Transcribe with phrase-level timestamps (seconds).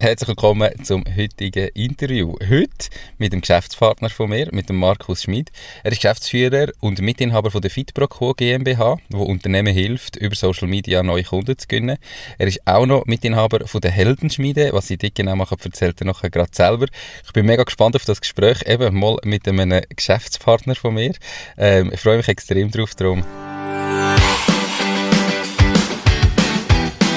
[0.00, 2.36] Herzlich willkommen zum heutigen Interview.
[2.48, 5.50] Heute mit dem Geschäftspartner von mir, mit dem Markus Schmid.
[5.82, 11.02] Er ist Geschäftsführer und Mitinhaber von der FitProQuo GmbH, wo Unternehmen hilft, über Social Media
[11.02, 11.98] neue Kunden zu gewinnen.
[12.38, 14.70] Er ist auch noch Mitinhaber von der Heldenschmiede.
[14.72, 16.86] Was sie dort genau machen, erzählt er nachher gerade selber.
[17.26, 21.14] Ich bin mega gespannt auf das Gespräch, eben mal mit einem Geschäftspartner von mir.
[21.56, 23.24] Ähm, ich freue mich extrem drauf drum.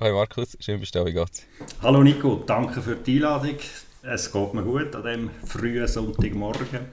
[0.00, 1.44] Hi Markus, schön bist du da, geht's?
[1.82, 3.56] Hallo Nico, danke für die Einladung.
[4.02, 6.86] Es geht mir gut an diesem frühen Sonntagmorgen.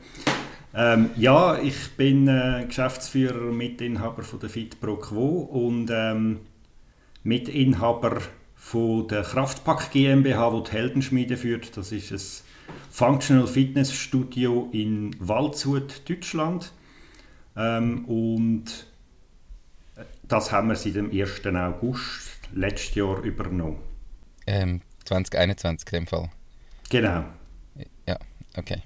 [0.73, 6.39] Ähm, ja, ich bin äh, Geschäftsführer und Mitinhaber von der FitPro Quo und ähm,
[7.21, 8.23] Mitinhaber
[8.55, 11.77] von der Kraftpack GmbH, wo die Heldenschmiede führt.
[11.77, 16.71] Das ist ein Functional Fitness Studio in Waldshut, Deutschland.
[17.55, 18.87] Ähm, und
[20.27, 21.45] das haben wir seit dem 1.
[21.45, 23.79] August letztes Jahr übernommen.
[24.47, 26.29] Ähm, 2021 in dem Fall?
[26.89, 27.25] Genau.
[28.07, 28.17] Ja,
[28.57, 28.81] okay.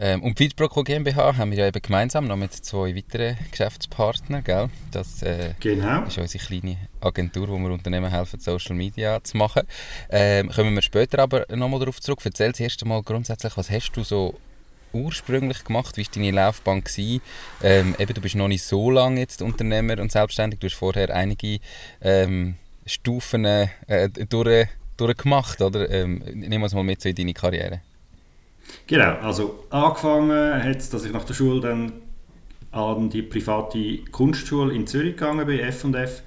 [0.00, 4.70] Ähm, und Feedproco GmbH haben wir ja eben gemeinsam noch mit zwei weiteren Geschäftspartnern, gell?
[4.92, 6.04] Das äh, genau.
[6.04, 9.62] ist unsere kleine Agentur, wo wir Unternehmen helfen, Social Media zu machen.
[10.08, 12.20] Ähm, kommen wir später aber nochmal darauf zurück.
[12.24, 14.38] Erzähl zuerst einmal grundsätzlich, was hast du so
[14.92, 15.96] ursprünglich gemacht?
[15.96, 16.84] Wie war deine Laufbahn?
[17.62, 20.60] Ähm, eben, du bist noch nicht so lange jetzt Unternehmer und selbstständig.
[20.60, 21.58] Du hast vorher einige
[22.00, 22.54] ähm,
[22.88, 23.68] Stufen äh,
[24.28, 25.88] durch, durchgemacht, oder?
[25.90, 27.80] Ähm, nimm uns mal mit so in deine Karriere.
[28.86, 31.92] Genau, also angefangen hat es, dass ich nach der Schule dann
[32.70, 36.22] an die private Kunstschule in Zürich gegangen bin, F&F,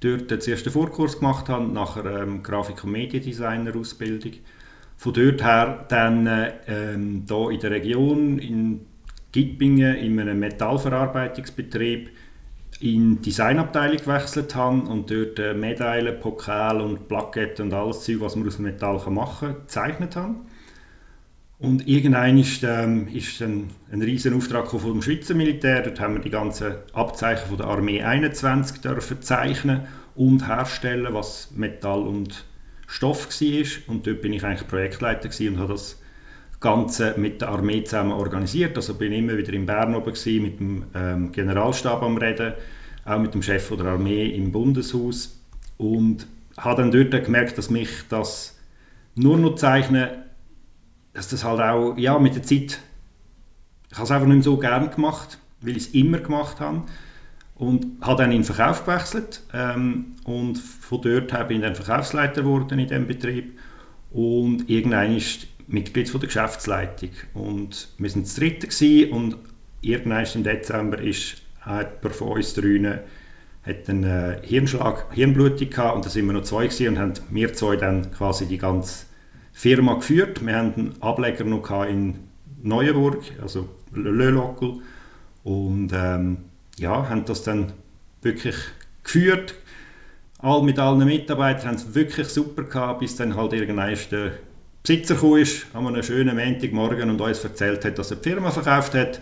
[0.00, 4.32] dort den ersten Vorkurs gemacht habe, nachher ähm, Grafik- und Mediendesigner-Ausbildung.
[4.96, 6.26] Von dort her dann
[6.66, 8.86] ähm, hier in der Region, in
[9.32, 12.10] Gippingen, in einem Metallverarbeitungsbetrieb,
[12.82, 18.20] in die Designabteilung gewechselt habe und dort äh, Medaillen, Pokal und Plaketten und alles Zeug,
[18.20, 20.34] was man aus Metall machen kann, gezeichnet habe.
[21.60, 25.82] Und irgendwann ist, ähm, ist dann ein riesen Auftrag vom Schweizer Militär.
[25.82, 29.82] Dort haben wir die ganzen Abzeichen von der Armee 21 dürfen zeichnen
[30.16, 32.44] und herstellen, was Metall und
[32.88, 33.66] Stoff war.
[33.86, 36.01] Und dort bin ich eigentlich Projektleiter und habe das
[36.62, 38.76] Ganze mit der Armee zusammen organisiert.
[38.76, 42.54] Also bin immer wieder in Bern oben gewesen, mit dem ähm, Generalstab am Reden,
[43.04, 45.38] auch mit dem Chef der Armee im Bundeshaus.
[45.76, 48.58] Und habe dann dort gemerkt, dass mich das
[49.14, 50.08] nur noch zeichnen,
[51.12, 52.78] dass das halt auch ja, mit der Zeit,
[53.90, 56.82] ich habe es einfach nicht mehr so gern gemacht, weil ich es immer gemacht habe.
[57.54, 62.42] Und habe dann in den Verkauf gewechselt ähm, und von dort bin ich dann Verkaufsleiter
[62.42, 63.58] geworden in diesem Betrieb.
[64.10, 67.10] Und irgendwann ist Mitglied von der Geschäftsleitung.
[67.34, 69.36] Und wir waren das dritte und
[69.80, 73.00] irgendwann im Dezember ist jemand von uns drinnen
[73.62, 77.12] hat einen äh, Hirnschlag, Hirnblutung gehabt und da sind wir noch zwei gewesen und haben
[77.30, 79.06] wir zwei dann quasi die ganze
[79.52, 80.44] Firma geführt.
[80.44, 82.18] Wir hatten einen Ableger noch in
[82.62, 84.80] Neuenburg, also Lölockel
[85.44, 86.38] und ähm,
[86.78, 87.72] ja, haben das dann
[88.22, 88.56] wirklich
[89.04, 89.54] geführt.
[90.38, 93.94] All mit allen Mitarbeitern haben es wirklich super gehabt, bis dann halt irgendwann
[94.82, 98.50] Besitzer kam, ist, an einem schönen Montagmorgen und uns erzählt hat, dass er die Firma
[98.50, 99.20] verkauft hat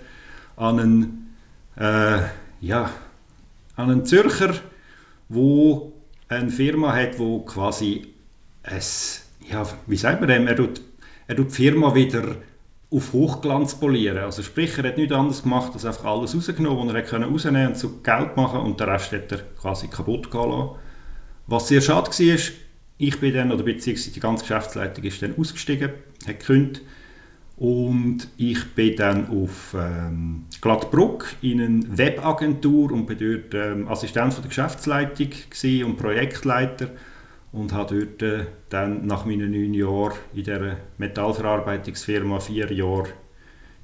[0.57, 1.37] an einen,
[1.77, 2.23] äh,
[2.61, 2.91] ja,
[3.77, 4.55] an einen Zürcher,
[5.29, 5.93] wo
[6.29, 8.15] eine Firma hat, wo quasi
[8.63, 10.81] es, ja, wie sagt man dem, er tut,
[11.27, 12.37] er tut die Firma wieder
[12.91, 14.19] auf Hochglanz polieren.
[14.19, 17.69] Also sprich, er hat nichts anderes gemacht, als einfach alles rausgenommen, was er konnte rausnehmen
[17.69, 20.71] und so Geld machen und den Rest hat er quasi kaputt gehen lassen.
[21.47, 22.39] Was sehr schade war,
[23.01, 25.91] ich bin dann, oder beziehungsweise die ganze Geschäftsleitung ist dann ausgestiegen,
[26.27, 26.83] hat gekündigt
[27.57, 34.35] und ich bin dann auf ähm, Gladbruck in eine Webagentur und bin dort ähm, Assistent
[34.35, 35.29] von der Geschäftsleitung
[35.87, 36.91] und Projektleiter
[37.53, 43.09] und habe dort äh, dann nach meinen neun Jahren in der Metallverarbeitungsfirma vier Jahre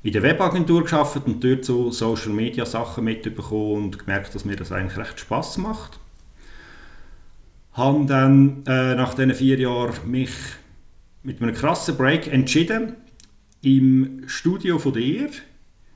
[0.02, 4.56] in der Webagentur geschafft und dort so Social Media Sachen mitbekommen und gemerkt, dass mir
[4.56, 5.98] das eigentlich recht Spaß macht.
[7.76, 10.30] Habe dann äh, nach diesen vier Jahren mich
[11.22, 12.94] mit einem krassen Break entschieden,
[13.60, 15.28] im Studio von dir,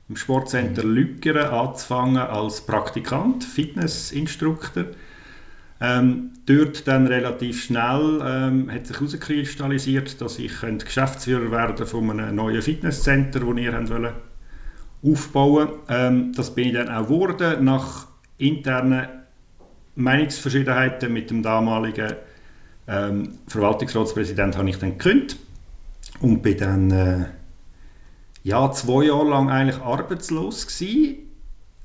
[0.09, 4.87] im Sportcenter Lückeren, anzufangen als Praktikant, Fitnessinstruktor.
[5.81, 12.37] Ähm, dort dann relativ schnell ähm, hat sich herauskristallisiert, dass ich Geschäftsführer werden von einem
[12.37, 14.13] neuen Fitnesscenter, das ihr wollt,
[15.03, 15.69] aufbauen.
[15.89, 19.20] Ähm, Das bin ich dann auch geworden, nach internen
[20.03, 22.15] Meinungsverschiedenheiten mit dem damaligen
[22.89, 25.39] ähm, Verwaltungsratspräsident habe ich dann gekündigt
[26.21, 27.25] und bin dann äh,
[28.43, 31.19] ja, zwei Jahre lang eigentlich arbeitslos gewesen,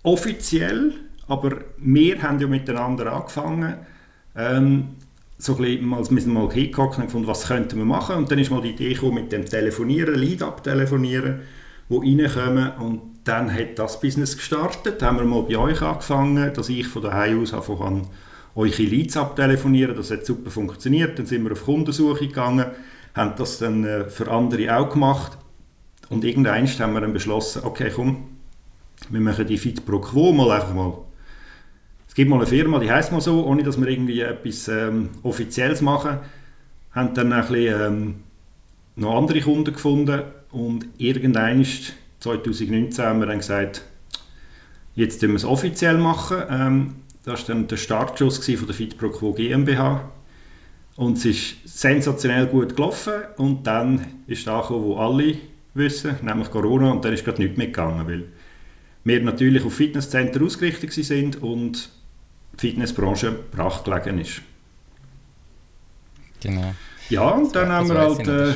[0.03, 0.93] offiziell,
[1.27, 3.75] aber wir haben ja miteinander angefangen,
[4.35, 4.95] ähm,
[5.37, 8.15] so ein bisschen, als wir mal hingeguckt und gefunden, was könnten wir machen.
[8.15, 11.41] Und dann ist mal die Idee gekommen mit dem Telefonieren, Lead abtelefonieren,
[11.89, 12.71] wo reinkommen.
[12.79, 16.87] Und dann hat das Business gestartet, da haben wir mal bei euch angefangen, dass ich
[16.87, 18.07] von daheim aus anfangen
[18.55, 22.67] eure Leads abtelefonieren, das hat super funktioniert, dann sind wir auf Kundensuche gegangen,
[23.13, 25.37] haben das dann äh, für andere auch gemacht.
[26.09, 28.29] Und irgendwann haben wir dann beschlossen, okay komm,
[29.09, 30.93] wir machen die Fit pro Quo mal einfach mal.
[32.07, 35.09] Es gibt mal eine Firma, die heißt mal so, ohne dass wir irgendwie etwas ähm,
[35.23, 36.19] Offizielles machen,
[36.91, 38.15] haben dann ein bisschen, ähm,
[38.95, 40.21] noch andere Kunden gefunden.
[40.51, 41.65] Und irgendwann
[42.25, 43.83] 2019 haben wir dann gesagt,
[44.95, 46.37] jetzt müssen wir es offiziell machen.
[46.49, 50.09] Ähm, das war dann der Startschuss von der Quo GmbH.
[50.95, 53.13] Und es ist sensationell gut gelaufen.
[53.37, 55.37] Und dann ist da gekommen, wo alle
[55.75, 56.91] wissen, nämlich Corona.
[56.91, 58.23] Und dann ist gerade nichts mehr gegangen, weil
[59.03, 61.89] wir natürlich auf Fitnesscenter ausgerichtet sind und
[62.53, 64.41] die Fitnessbranche brach gelegen ist.
[66.41, 66.73] Genau.
[67.09, 68.55] Ja, und dann haben wir halt...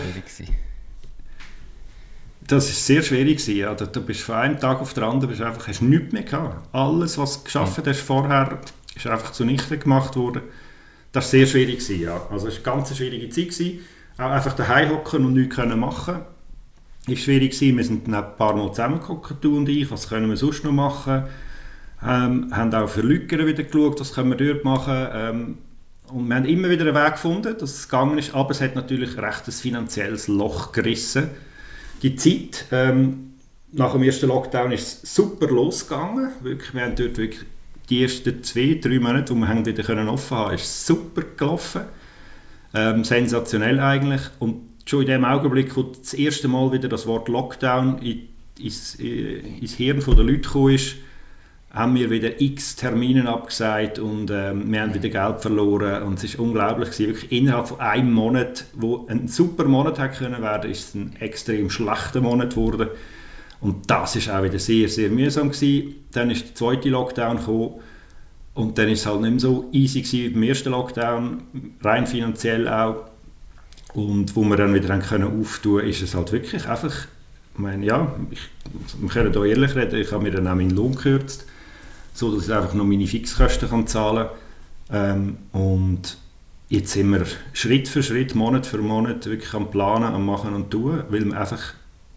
[2.49, 3.77] Das ist sehr schwierig gewesen.
[3.77, 6.67] Da, du bist von einem Tag auf den anderen bist einfach, hast nichts mehr gehabt.
[6.73, 7.93] Alles, was du geschafft ja.
[7.93, 8.57] hast vorher,
[8.95, 10.41] ist einfach zunichte gemacht worden.
[11.11, 12.19] Das war sehr schwierig gewesen, ja.
[12.31, 13.81] Also es war eine ganz schwierige Zeit gewesen.
[14.17, 16.21] Auch einfach daheim hocken und nichts können machen.
[17.05, 17.77] Ist schwierig gewesen.
[17.77, 19.91] Wir sind dann ein paar Mal zusammengekommen, du und ich.
[19.91, 21.25] Was können wir sonst noch machen?
[22.03, 25.07] Ähm, haben auch für Lückeren wieder geschaut, was können wir dort machen.
[25.13, 25.57] Ähm,
[26.07, 28.73] und wir haben immer wieder einen Weg gefunden, dass es gegangen ist, aber es hat
[28.73, 31.29] natürlich recht ein finanzielles Loch gerissen
[32.01, 33.33] die Zeit ähm,
[33.71, 36.31] nach dem ersten Lockdown ist super losgegangen.
[36.41, 37.45] Wirklich, wir haben dort wirklich
[37.89, 41.81] die ersten zwei, drei Monate, wo wir haben wieder können offen haben, ist super gelaufen.
[42.73, 44.21] Ähm, sensationell eigentlich.
[44.39, 48.27] Und schon in dem Augenblick, wo das erste Mal wieder das Wort Lockdown in,
[48.59, 50.95] ins, ins Hirn der Leute gekommen ist,
[51.71, 56.37] haben wir wieder x Termine abgesagt und ähm, wir haben wieder Geld verloren und es
[56.37, 57.07] war unglaublich gewesen.
[57.07, 61.15] Wirklich innerhalb von einem Monat, wo ein super Monat hätte können werden, ist es ein
[61.19, 62.87] extrem schlechter Monat geworden
[63.61, 65.95] und das ist auch wieder sehr, sehr mühsam gewesen.
[66.11, 67.75] Dann ist der zweite Lockdown gekommen
[68.55, 71.43] und dann ist es halt nicht mehr so easy gewesen wie beim ersten Lockdown,
[71.83, 73.05] rein finanziell auch
[73.93, 77.07] und wo wir dann wieder haben können auftun, ist es halt wirklich einfach
[77.53, 78.39] ich meine, ja, ich,
[79.01, 81.45] wir können hier ehrlich reden, ich habe mir dann auch meinen Lohn gekürzt
[82.19, 84.27] so dass ich einfach noch meine Fixkosten kann zahlen
[84.89, 85.17] kann.
[85.19, 86.17] Ähm, und
[86.67, 90.69] jetzt sind wir Schritt für Schritt, Monat für Monat wirklich am Planen, am Machen und
[90.69, 91.73] Tun, weil wir einfach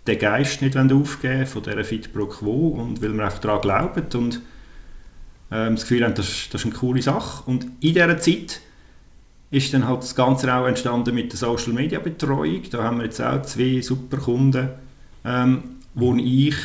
[0.06, 4.04] den Geist nicht aufgeben von dieser Fit Pro Quo und weil wir einfach daran glauben
[4.14, 4.40] und
[5.52, 7.44] ähm, das Gefühl haben, das, das ist eine coole Sache.
[7.48, 8.60] Und in dieser Zeit
[9.52, 12.62] ist dann halt das Ganze auch entstanden mit der Social Media Betreuung.
[12.70, 14.70] Da haben wir jetzt auch zwei super Kunden,
[15.24, 15.62] ähm,
[15.94, 16.56] wo ich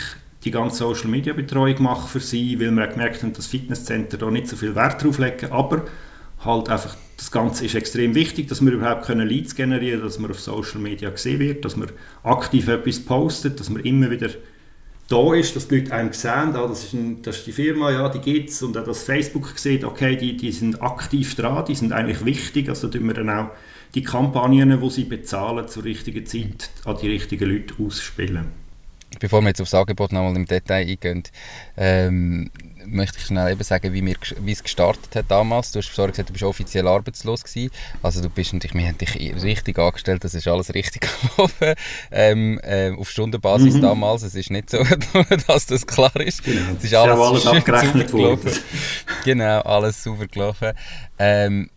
[0.48, 4.32] die ganze Social Media Betreuung mache für sie, weil wir gemerkt haben, dass Fitnesscenter da
[4.32, 5.84] nicht so viel Wert drauf legen, aber
[6.44, 10.32] halt einfach das Ganze ist extrem wichtig, dass wir überhaupt können Leads generieren, dass man
[10.32, 11.90] auf Social Media gesehen wird, dass man
[12.24, 14.30] aktiv etwas postet, dass man immer wieder
[15.10, 17.92] da ist, dass die Leute einem sehen, ah, das, ist ein, das ist die Firma,
[17.92, 21.66] ja, die gibt es und auch das Facebook sieht, okay, die, die sind aktiv dran,
[21.66, 23.50] die sind eigentlich wichtig, also tun wir dann auch
[23.96, 28.67] die Kampagnen, die sie bezahlen, zur richtigen Zeit an die richtigen Leute ausspielen
[29.20, 31.24] bevor wir jetzt aufs Angebot nochmal im Detail eingehen,
[31.76, 32.52] ähm,
[32.86, 35.72] möchte ich schnell eben sagen, wie, wir, wie es gestartet hat damals.
[35.72, 37.72] Du hast gesagt, du bist offiziell arbeitslos gewesen.
[38.02, 41.74] Also du bist natürlich, wir haben dich richtig angestellt, das ist alles richtig gelaufen.
[42.12, 43.82] Ähm, äh, auf Stundenbasis mhm.
[43.82, 44.84] damals, es ist nicht so,
[45.48, 46.44] dass das klar ist.
[46.44, 46.62] Genau.
[46.78, 48.52] Es ist alles, alles abgerechnet worden.
[49.24, 50.72] genau, alles super gelaufen.
[51.20, 51.70] Ähm,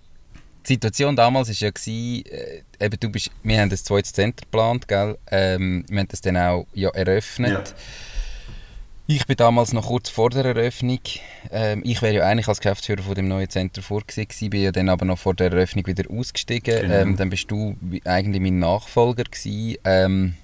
[0.67, 4.43] die Situation damals war ja, gewesen, äh, eben, du bist, wir haben das zweites Center
[4.43, 5.19] geplant, gell?
[5.31, 7.69] Ähm, wir haben das dann auch ja, eröffnet.
[7.69, 7.75] Ja.
[9.07, 11.01] Ich bin damals noch kurz vor der Eröffnung.
[11.51, 14.89] Ähm, ich wäre ja eigentlich als Geschäftsführer von dem neuen Center vorgesehen bin ja dann
[14.89, 16.83] aber noch vor der Eröffnung wieder ausgestiegen.
[16.83, 16.95] Genau.
[16.95, 19.79] Ähm, dann bist du eigentlich mein Nachfolger gewesen.
[19.85, 20.35] Ähm,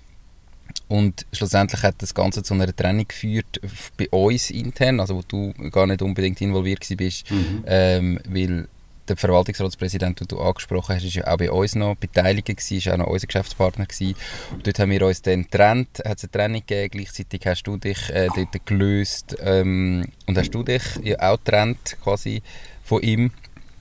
[0.89, 3.61] Und schlussendlich hat das Ganze zu einer Trennung geführt
[3.97, 7.65] bei uns intern, also wo du gar nicht unbedingt involviert bist, mhm.
[7.67, 8.69] ähm, weil
[9.09, 12.89] der Verwaltungsratspräsident, den du angesprochen hast, ist ja auch bei uns noch beteiligt gewesen, ist
[12.89, 14.17] auch noch unser Geschäftspartner gewesen.
[14.53, 17.77] Und dort haben wir uns dann getrennt, hat es eine Trennung gegeben, gleichzeitig hast du
[17.77, 22.43] dich äh, dort gelöst ähm, und hast du dich ja auch getrennt quasi
[22.83, 23.31] von ihm.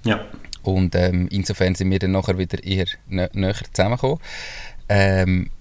[0.03, 0.25] Ja.
[0.63, 4.19] Und ähm, insofern sind wir dann nachher wieder eher nä näher zusammengekommen.
[4.89, 5.51] Ähm,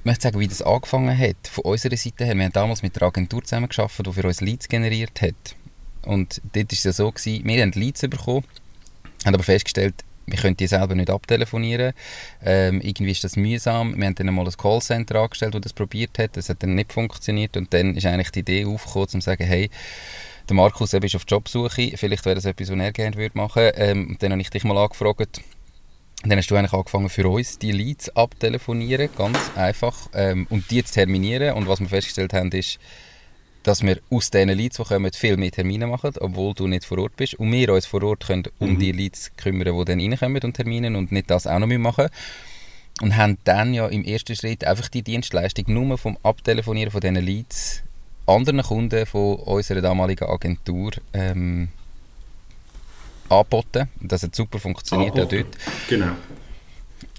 [0.00, 2.34] ich möchte sagen, wie das angefangen hat, von unserer Seite her.
[2.34, 5.56] Wir haben damals mit der Agentur zusammengearbeitet, die für uns Leads generiert hat.
[6.02, 8.44] Und dort war es ja so, gewesen, wir haben Leads bekommen
[9.24, 9.94] haben aber festgestellt,
[10.26, 11.92] wir können die selber nicht abtelefonieren.
[12.44, 13.96] Ähm, irgendwie ist das mühsam.
[13.96, 16.36] Wir haben dann einmal ein Callcenter angestellt, das das probiert hat.
[16.36, 17.56] Das hat dann nicht funktioniert.
[17.56, 19.70] Und dann ist eigentlich die Idee aufgekommen, zu sagen, hey,
[20.48, 24.08] der Markus ist auf Jobsuche, vielleicht wäre das etwas, was er gerne würde machen ähm,
[24.08, 25.40] Und dann habe ich dich mal angefragt.
[26.24, 30.82] dann hast du eigentlich angefangen für uns die Leads abtelefonieren, ganz einfach, ähm, und die
[30.82, 31.54] zu terminieren.
[31.54, 32.78] Und was wir festgestellt haben, ist,
[33.62, 36.98] dass wir aus diesen Leads, die kommen, viel mehr Termine machen, obwohl du nicht vor
[36.98, 37.34] Ort bist.
[37.34, 38.78] Und wir uns vor Ort können um mhm.
[38.78, 42.08] die Leads kümmern, die dann reinkommen und Termine und nicht das auch noch machen
[43.02, 47.16] Und haben dann ja im ersten Schritt einfach die Dienstleistung nur vom Abtelefonieren von diesen
[47.16, 47.82] Leads
[48.26, 51.68] anderen Kunden von unserer damaligen Agentur ähm,
[53.28, 53.88] angeboten.
[54.00, 55.56] Das hat super funktioniert auch dort.
[55.88, 56.12] Genau.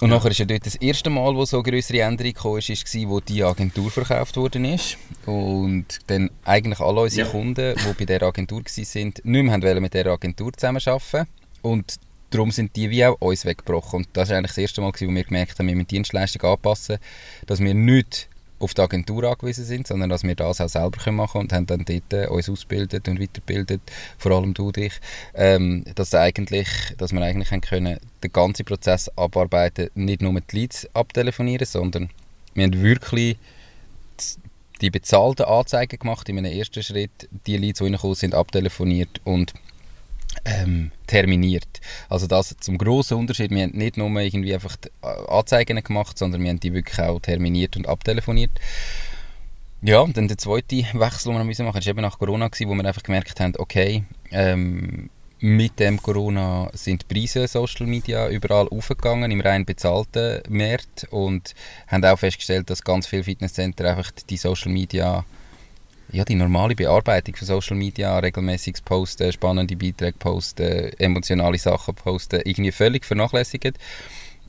[0.01, 0.15] Und ja.
[0.15, 3.08] nachher ist ja dort das erste Mal, wo so eine größere Änderung kam, ist, ist,
[3.08, 4.98] wo die Agentur verkauft worden ist.
[5.27, 7.31] Und dann eigentlich alle unsere ja.
[7.31, 11.27] Kunden, die bei dieser Agentur waren, nicht mehr mit dieser Agentur zusammenarbeiten
[11.62, 12.00] Und
[12.31, 13.98] darum sind die wie auch uns weggebrochen.
[13.98, 16.50] Und das war eigentlich das erste Mal, wo wir gemerkt haben, wir müssen die Dienstleistung
[16.50, 16.98] anpassen,
[17.46, 18.27] dass wir nicht
[18.61, 21.65] auf die Agentur angewiesen sind, sondern dass wir das auch selber machen können und haben
[21.65, 23.81] dann dort äh, uns ausgebildet und weitergebildet,
[24.17, 24.93] vor allem du dich,
[25.33, 30.87] ähm, dass, eigentlich, dass wir eigentlich können den ganzen Prozess abarbeiten, nicht nur die Leads
[30.93, 32.09] abtelefonieren, sondern
[32.53, 33.37] wir haben wirklich
[34.81, 39.53] die bezahlten Anzeigen gemacht in einem ersten Schritt, die Leads, die reingekommen sind, abtelefoniert und
[40.45, 41.81] ähm, terminiert.
[42.10, 43.51] Also das zum grossen Unterschied.
[43.51, 44.75] Wir haben nicht nur irgendwie einfach
[45.27, 48.51] Anzeigen gemacht, sondern wir haben die wirklich auch terminiert und abtelefoniert.
[49.83, 52.69] Ja, und dann der zweite Wechsel, den wir müssen machen war eben nach Corona, gewesen,
[52.69, 58.29] wo wir einfach gemerkt haben, okay, ähm, mit dem Corona sind die Preise Social Media
[58.29, 61.55] überall aufgegangen, im rein bezahlten Markt und
[61.88, 65.25] haben auch festgestellt, dass ganz viele Fitnesscenter einfach die Social Media
[66.11, 72.41] ja, die normale Bearbeitung von Social Media, regelmäßiges Posten, spannende Beiträge posten, emotionale Sachen posten,
[72.43, 73.77] irgendwie völlig vernachlässigt.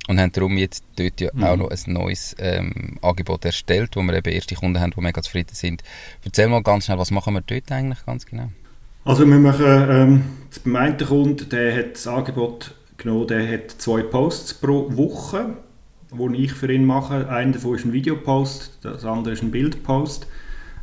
[0.08, 1.44] Und haben darum jetzt dort ja mhm.
[1.44, 5.22] auch noch ein neues ähm, Angebot erstellt, wo wir eben erste Kunden haben, die mega
[5.22, 5.84] zufrieden sind.
[6.24, 8.50] Erzähl mal ganz schnell, was machen wir dort eigentlich ganz genau?
[9.04, 10.22] Also wir machen, ähm,
[10.64, 15.56] beim einen Kunden, der hat das Angebot genommen, der hat zwei Posts pro Woche,
[16.12, 17.28] die ich für ihn mache.
[17.28, 20.26] Einer davon ist ein Videopost, das andere ist ein Bildpost.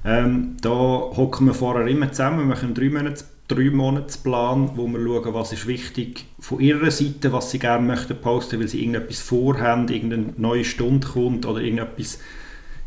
[0.05, 4.87] Ähm, da hocken wir vorher immer zusammen, wir machen einen drei Monats, drei Monatsplan, wo
[4.87, 8.79] wir schauen, was ist wichtig von ihrer Seite, was sie gerne möchten posten, weil sie
[8.79, 12.19] irgendetwas vorhaben, irgendeine neue Stunde kommt oder irgendetwas,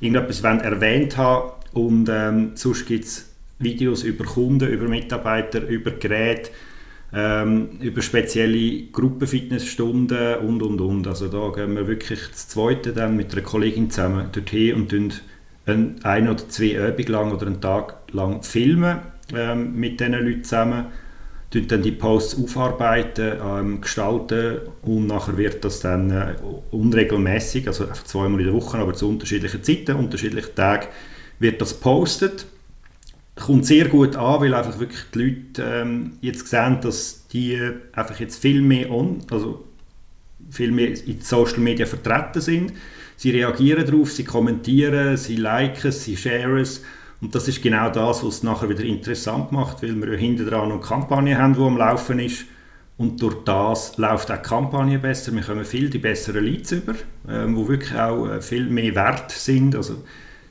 [0.01, 1.53] irgendetwas wollen erwähnt haben.
[1.73, 6.51] Und ähm, sonst gibt es Videos über Kunden, über Mitarbeiter, über Geräte,
[7.13, 11.07] ähm, über spezielle Gruppenfitnessstunden und und und.
[11.07, 15.23] Also da gehen wir wirklich das Zweite dann mit einer Kollegin zusammen dorthin und
[15.67, 18.99] ein, ein oder zwei Übungen lang oder einen Tag lang filmen
[19.35, 20.87] ähm, mit diesen Leuten zusammen,
[21.51, 26.35] dann die Posts aufarbeiten, ähm, gestalten und nachher wird das dann äh,
[26.71, 30.87] unregelmäßig, also einfach zweimal in der Woche, aber zu unterschiedlichen Zeiten, unterschiedlichen Tagen,
[31.39, 32.47] wird das postet.
[33.37, 37.59] Kommt sehr gut an, weil einfach wirklich die Leute ähm, jetzt sehen, dass die
[37.93, 39.65] einfach jetzt viel mehr on, also
[40.51, 42.73] viel mehr in Social Media vertreten sind
[43.23, 46.83] sie reagieren darauf, sie kommentieren, sie liken, sie sharen es.
[47.21, 50.45] Und das ist genau das, was es nachher wieder interessant macht, weil wir ja hinten
[50.45, 52.47] dran eine Kampagne haben, die am Laufen ist.
[52.99, 55.33] Und durch das läuft auch die Kampagne besser.
[55.33, 56.95] Wir kommen viel die besseren Leads über,
[57.29, 59.77] ähm, wo wirklich auch äh, viel mehr wert sind.
[59.77, 60.03] Also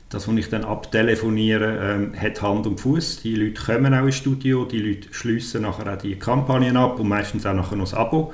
[0.08, 3.20] das, was ich dann abtelefoniere, ähm, hat Hand und Fuß.
[3.20, 7.08] Die Leute kommen auch ins Studio, die Leute schließen nachher auch die Kampagnen ab und
[7.08, 8.32] meistens auch nachher noch das Abo.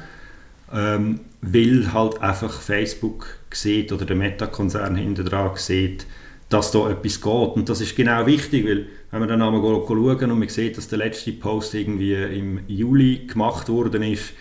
[0.73, 6.07] Ähm, weil halt einfach Facebook sieht oder der Meta-Konzern hinter dran sieht,
[6.49, 7.57] dass da etwas geht.
[7.57, 10.88] Und das ist genau wichtig, weil wenn man dann einmal schauen und man sieht, dass
[10.88, 14.33] der letzte Post irgendwie im Juli gemacht worden ist,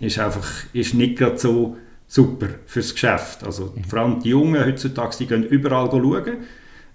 [0.00, 1.76] ist einfach ist nicht gerade so
[2.06, 3.44] super fürs Geschäft.
[3.44, 6.36] Also vor allem die Jungen heutzutage, die gehen überall schauen.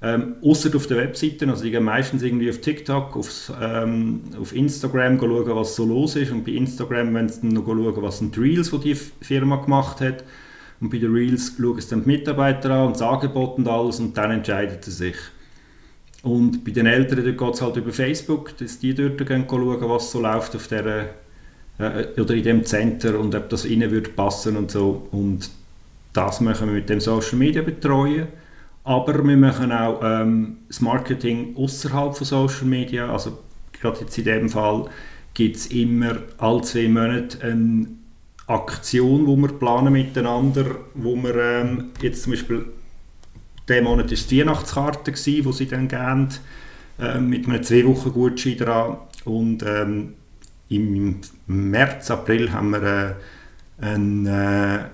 [0.03, 4.55] Ähm, Außer auf den Webseiten, also die gehen meistens irgendwie auf TikTok, auf, ähm, auf
[4.55, 6.31] Instagram schauen, was so los ist.
[6.31, 10.01] Und bei Instagram wollen sie dann noch schauen, was die Reels, die die Firma gemacht
[10.01, 10.23] hat
[10.81, 13.99] Und bei den Reels schauen es dann die Mitarbeiter an und das Angebot und alles
[13.99, 15.15] und dann entscheidet er sich.
[16.23, 20.11] Und bei den Eltern geht es halt über Facebook, dass die dort gehen schauen, was
[20.11, 21.09] so läuft auf der,
[21.77, 25.07] äh, oder in dem Center und ob das ihnen würde passen und so.
[25.11, 25.49] Und
[26.13, 28.27] das machen wir mit dem Social Media betreuen.
[28.83, 33.11] Aber wir machen auch ähm, das Marketing außerhalb von Social Media.
[33.11, 33.39] Also
[33.79, 34.89] gerade jetzt in dem Fall
[35.33, 37.87] gibt es immer alle zwei Monate eine
[38.47, 42.65] Aktion, wo wir planen miteinander, wo wir ähm, jetzt zum Beispiel
[43.69, 46.29] diesen Monat war die Weihnachtskarte, die sie dann geben,
[46.99, 48.97] äh, mit einem zwei Wochen Gutschein dran.
[49.25, 50.13] Und ähm,
[50.69, 53.17] im März, April haben wir
[53.81, 54.89] äh, eine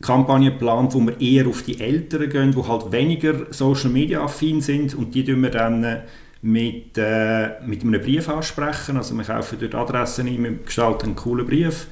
[0.00, 4.22] äh, Kampagne geplant, wo wir eher auf die Älteren gehen, die halt weniger Social Media
[4.22, 6.00] affin sind und die tun wir dann äh,
[6.42, 8.96] mit, äh, mit einem Brief ansprechen.
[8.96, 11.86] Also wir kaufen dort Adressen ein, wir gestalten einen coolen Brief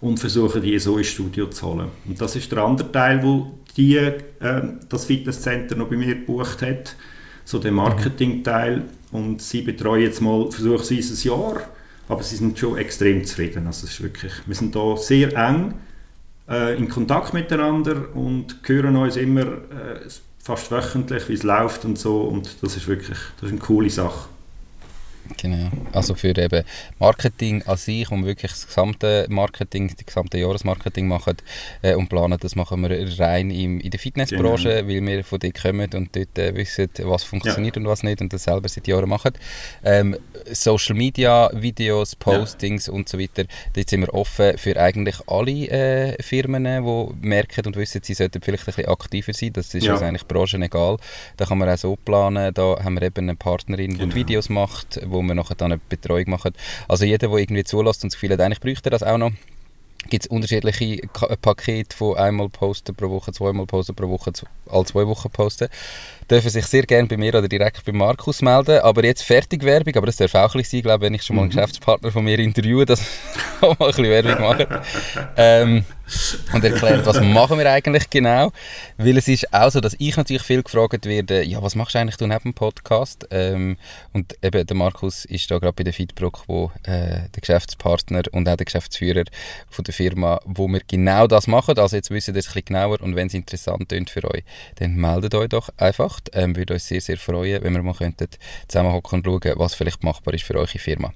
[0.00, 1.88] und versuchen die so ins Studio zu holen.
[2.06, 4.12] Und das ist der andere Teil, wo die äh,
[4.88, 6.96] das Fitnesscenter noch bei mir gebucht hat,
[7.44, 8.82] so der Marketing-Teil.
[9.12, 11.60] Und sie betreuen jetzt mal versuchsweise ein Jahr,
[12.08, 13.66] aber sie sind schon extrem zufrieden.
[13.66, 15.74] Also es ist wirklich, wir sind da sehr eng
[16.48, 21.98] äh, in Kontakt miteinander und hören uns immer äh, fast wöchentlich, wie es läuft und
[21.98, 22.22] so.
[22.22, 24.28] Und das ist wirklich das ist eine coole Sache.
[25.40, 25.70] Genau.
[25.92, 26.64] Also für eben
[26.98, 31.36] Marketing an sich, um wirklich das gesamte Marketing, das gesamte Jahresmarketing machen
[31.82, 34.88] äh, und planen, das machen wir rein im, in der Fitnessbranche, genau.
[34.88, 37.82] weil wir von dort kommen und dort äh, wissen, was funktioniert ja.
[37.82, 39.32] und was nicht und das selber seit Jahren machen.
[39.84, 40.16] Ähm,
[40.50, 42.92] Social Media, Videos, Postings ja.
[42.92, 47.76] und so weiter, dort sind wir offen für eigentlich alle äh, Firmen, die merken und
[47.76, 49.52] wissen, sie sollten vielleicht ein bisschen aktiver sein.
[49.52, 49.92] Das ist ja.
[49.92, 50.96] uns eigentlich Branchen egal.
[51.36, 52.52] Da kann man auch so planen.
[52.54, 54.14] Da haben wir eben eine Partnerin, die genau.
[54.14, 56.52] Videos macht, wo wir nachher dann eine Betreuung machen.
[56.88, 59.32] Also jeder, der irgendwie zulässt und das Gefühl hat, eigentlich bräuchte das auch noch,
[60.08, 61.08] gibt es unterschiedliche
[61.42, 64.32] Pakete von einmal posten pro Woche, zweimal posten pro Woche,
[64.70, 65.68] alle zwei Wochen posten
[66.30, 68.80] dürfen sich sehr gerne bei mir oder direkt bei Markus melden.
[68.80, 71.42] Aber jetzt fertig Werbung, aber das darf auch ein sein, glaube wenn ich schon mal
[71.42, 71.56] einen mhm.
[71.56, 73.00] Geschäftspartner von mir interviewe, dass
[73.60, 74.66] auch mal ein bisschen Werbung machen.
[75.36, 75.84] ähm,
[76.52, 78.52] und erklärt, was machen wir eigentlich genau.
[78.96, 81.98] Weil es ist auch so, dass ich natürlich viel gefragt werde, ja, was machst du
[81.98, 83.26] eigentlich du neben dem Podcast?
[83.30, 83.76] Ähm,
[84.12, 88.48] und eben der Markus ist da gerade bei der Feedbrook, wo äh, der Geschäftspartner und
[88.48, 89.24] auch der Geschäftsführer
[89.68, 91.78] von der Firma, wo wir genau das machen.
[91.78, 94.44] Also jetzt wissen wir das ein bisschen genauer und wenn es interessant klingt für euch,
[94.76, 96.30] dann meldet euch doch einfach macht.
[96.32, 98.28] Ähm, würde uns sehr, sehr freuen, wenn wir mal könnten
[98.68, 101.12] zusammenhocken und schauen, was vielleicht machbar ist für eure Firma.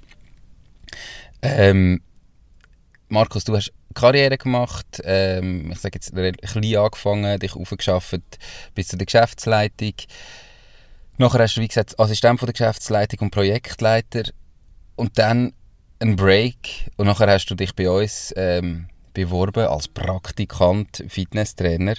[1.43, 2.03] Ähm,
[3.09, 8.39] Markus, du hast Karriere gemacht, ähm, ich sage jetzt klein angefangen, dich aufgeschafft
[8.75, 9.95] bis zu der Geschäftsleitung.
[11.19, 14.31] Nachher hast du, wie gesagt, Assistent von der Geschäftsleitung und Projektleiter
[14.95, 15.53] und dann
[15.99, 21.97] ein Break und nachher hast du dich bei uns ähm, beworben als Praktikant, Fitnesstrainer.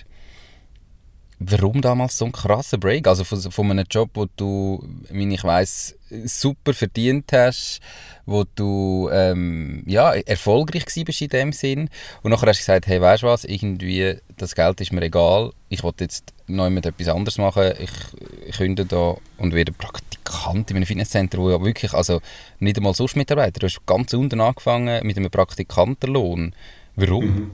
[1.44, 3.08] Warum damals so ein krasser Break?
[3.08, 7.80] Also von, von einem Job, wo du, wie ich weiß, super verdient hast,
[8.28, 11.90] wo du ähm, ja, erfolgreich bist in dem Sinn.
[12.22, 15.52] Und nachher hast du gesagt, hey, weißt du was, irgendwie, das Geld ist mir egal,
[15.70, 20.78] ich will jetzt neu mit etwas anderes machen, ich, künde da und werde Praktikant in
[20.78, 22.22] einem Fitnesscenter, wo ja wirklich, also
[22.60, 26.54] nicht einmal sonst Mitarbeiter, du hast ganz unten angefangen mit einem Praktikantenlohn.
[26.96, 27.26] Warum?
[27.26, 27.52] Mhm.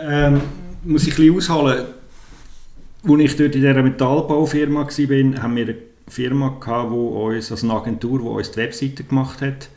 [0.00, 0.40] Ähm,
[0.84, 1.86] muss ich ein bisschen ausholen.
[3.02, 5.76] Als ich dort in dieser Metallbaufirma war, haben wir eine
[6.08, 9.68] Firma, gehabt, wo uns, also eine Agentur, die uns die Webseite gemacht hat.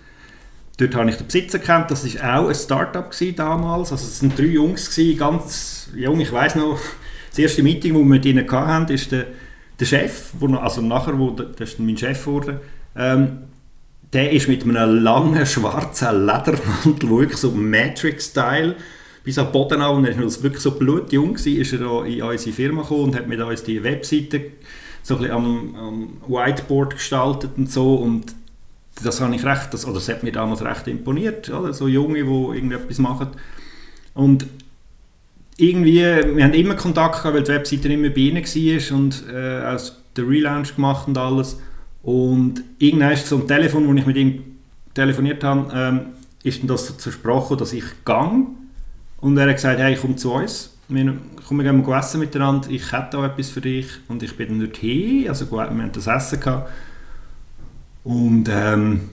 [0.78, 1.92] Dort habe ich den Besitzer kennt.
[1.92, 3.92] Das war auch ein Start-up damals.
[3.92, 6.20] Also es waren drei Jungs, gewesen, ganz jung.
[6.20, 6.80] Ich weiß noch,
[7.30, 9.28] das erste Meeting, das wir mit ihnen hatten, ist der,
[9.80, 12.58] der Chef, wo, also nachher, wo, das ist mein Chef geworden,
[12.96, 13.40] ähm,
[14.12, 18.76] der ist mit einem langen schwarzen Ledermantel, wirklich so Matrix-Style,
[19.24, 22.56] bis am Boden an, und er war wirklich so blutjung, war, ist er in unsere
[22.56, 24.42] Firma gekommen und hat mit uns die Webseite
[25.02, 27.96] so ein am, am, Whiteboard gestaltet und so.
[27.96, 28.36] Und
[29.02, 31.74] das habe ich recht, das, oder das hat mir damals recht imponiert, oder?
[31.74, 33.30] so Junge, die irgendetwas machen.
[34.14, 34.46] Und
[35.58, 39.76] irgendwie, wir haben immer Kontakt gehabt, weil die Webseite immer bei ihnen war und äh,
[39.76, 41.60] auch den Relaunch gemacht und alles.
[42.02, 44.44] Und irgendwann ist so ein Telefon, wo ich mit ihm
[44.94, 46.02] telefoniert habe, ähm,
[46.44, 48.48] ist dann das zur Sprache, dass ich gang
[49.24, 50.70] und er hat gesagt, hey, komm zu uns.
[50.90, 52.70] Wir, komm, wir gehen essen miteinander.
[52.70, 53.88] Ich hätte auch etwas für dich.
[54.10, 55.30] Und ich bin dann dort hin.
[55.30, 56.70] Also wir haben das Essen gehabt.
[58.04, 59.12] Und ähm,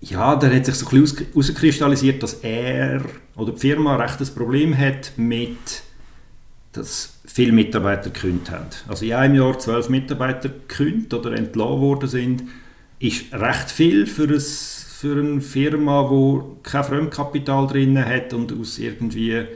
[0.00, 3.02] ja, da hat sich so ein bisschen herauskristallisiert, dass er
[3.34, 5.82] oder die Firma recht ein Problem hat mit,
[6.70, 8.66] dass viele Mitarbeiter gekündigt haben.
[8.86, 12.44] Also in einem Jahr zwölf Mitarbeiter gekündigt oder entlassen worden sind,
[13.00, 14.40] ist recht viel für ein
[15.02, 19.46] für eine Firma, die kein Fremdkapital drin hat und aus irgendwie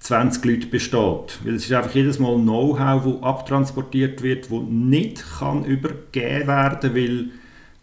[0.00, 1.38] 20 Leuten besteht.
[1.44, 6.96] Weil es ist einfach jedes Mal Know-how, das abtransportiert wird, das nicht kann übergeben werden
[6.96, 7.26] weil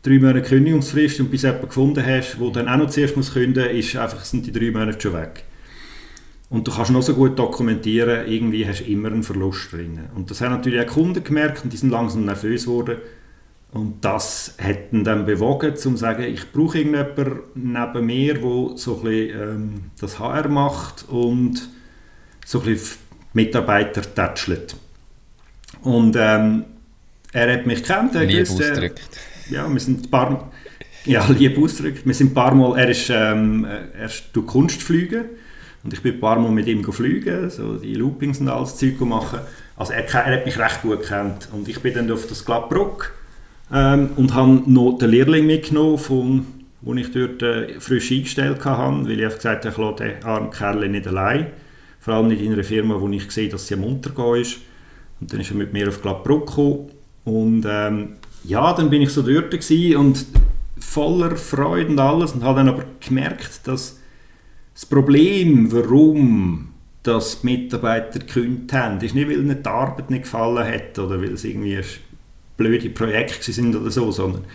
[0.04, 3.56] drei Monate Kündigungsfrist und bis jemanden gefunden hast, der dann auch noch zuerst muss muss,
[3.56, 5.46] ist einfach, sind die drei Monate schon weg.
[6.50, 10.02] Und du kannst noch so gut dokumentieren, irgendwie hast du immer einen Verlust drin.
[10.16, 12.98] Und das haben natürlich auch Kunden gemerkt und die sind langsam nervös geworden.
[13.76, 18.96] Und das hat dann bewogen, um zu sagen, ich brauche irgendjemanden neben mir, der so
[18.96, 21.68] ein bisschen, ähm, das HR macht und
[22.46, 23.00] so ein bisschen
[23.34, 24.78] Mitarbeiter tätschelt.
[25.82, 26.64] Und ähm,
[27.34, 28.16] er hat mich kennt.
[28.16, 28.92] Er gewusst, äh,
[29.50, 30.50] ja, wir sind ein paar
[31.04, 32.06] ja, lieb ausgedrückt.
[32.06, 35.26] Wir sind ein paar Mal, er ist, ähm, er ist durch Kunst fliegen
[35.84, 39.02] und ich bin ein paar Mal mit ihm geflogen, so die Loopings und alles Zeug
[39.02, 39.40] machen.
[39.76, 43.12] Also er, er, hat mich recht gut kennt und ich bin dann auf das Gladbruck
[43.74, 46.46] ähm, und habe noch den Lehrling mitgenommen, von,
[46.82, 50.52] wo ich dort äh, frisch eingestellt habe, weil ich gesagt habe, ich lasse den armen
[50.52, 51.48] Kerl nicht allein.
[52.00, 54.58] Vor allem nicht in einer Firma, wo ich sehe, dass sie am Untergehen ist.
[55.20, 56.90] Und dann ist er mit mir auf Gladbruck gekommen
[57.24, 60.26] und ähm, ja, dann bin ich so dort und
[60.80, 64.00] voller Freude und alles und habe dann aber gemerkt, dass
[64.74, 66.70] das Problem, warum
[67.02, 71.22] dass die Mitarbeiter gekündigt haben, ist nicht, weil ihnen die Arbeit nicht gefallen hat oder
[71.22, 71.80] weil es irgendwie
[72.58, 74.46] blöde Projekte sind oder so, sondern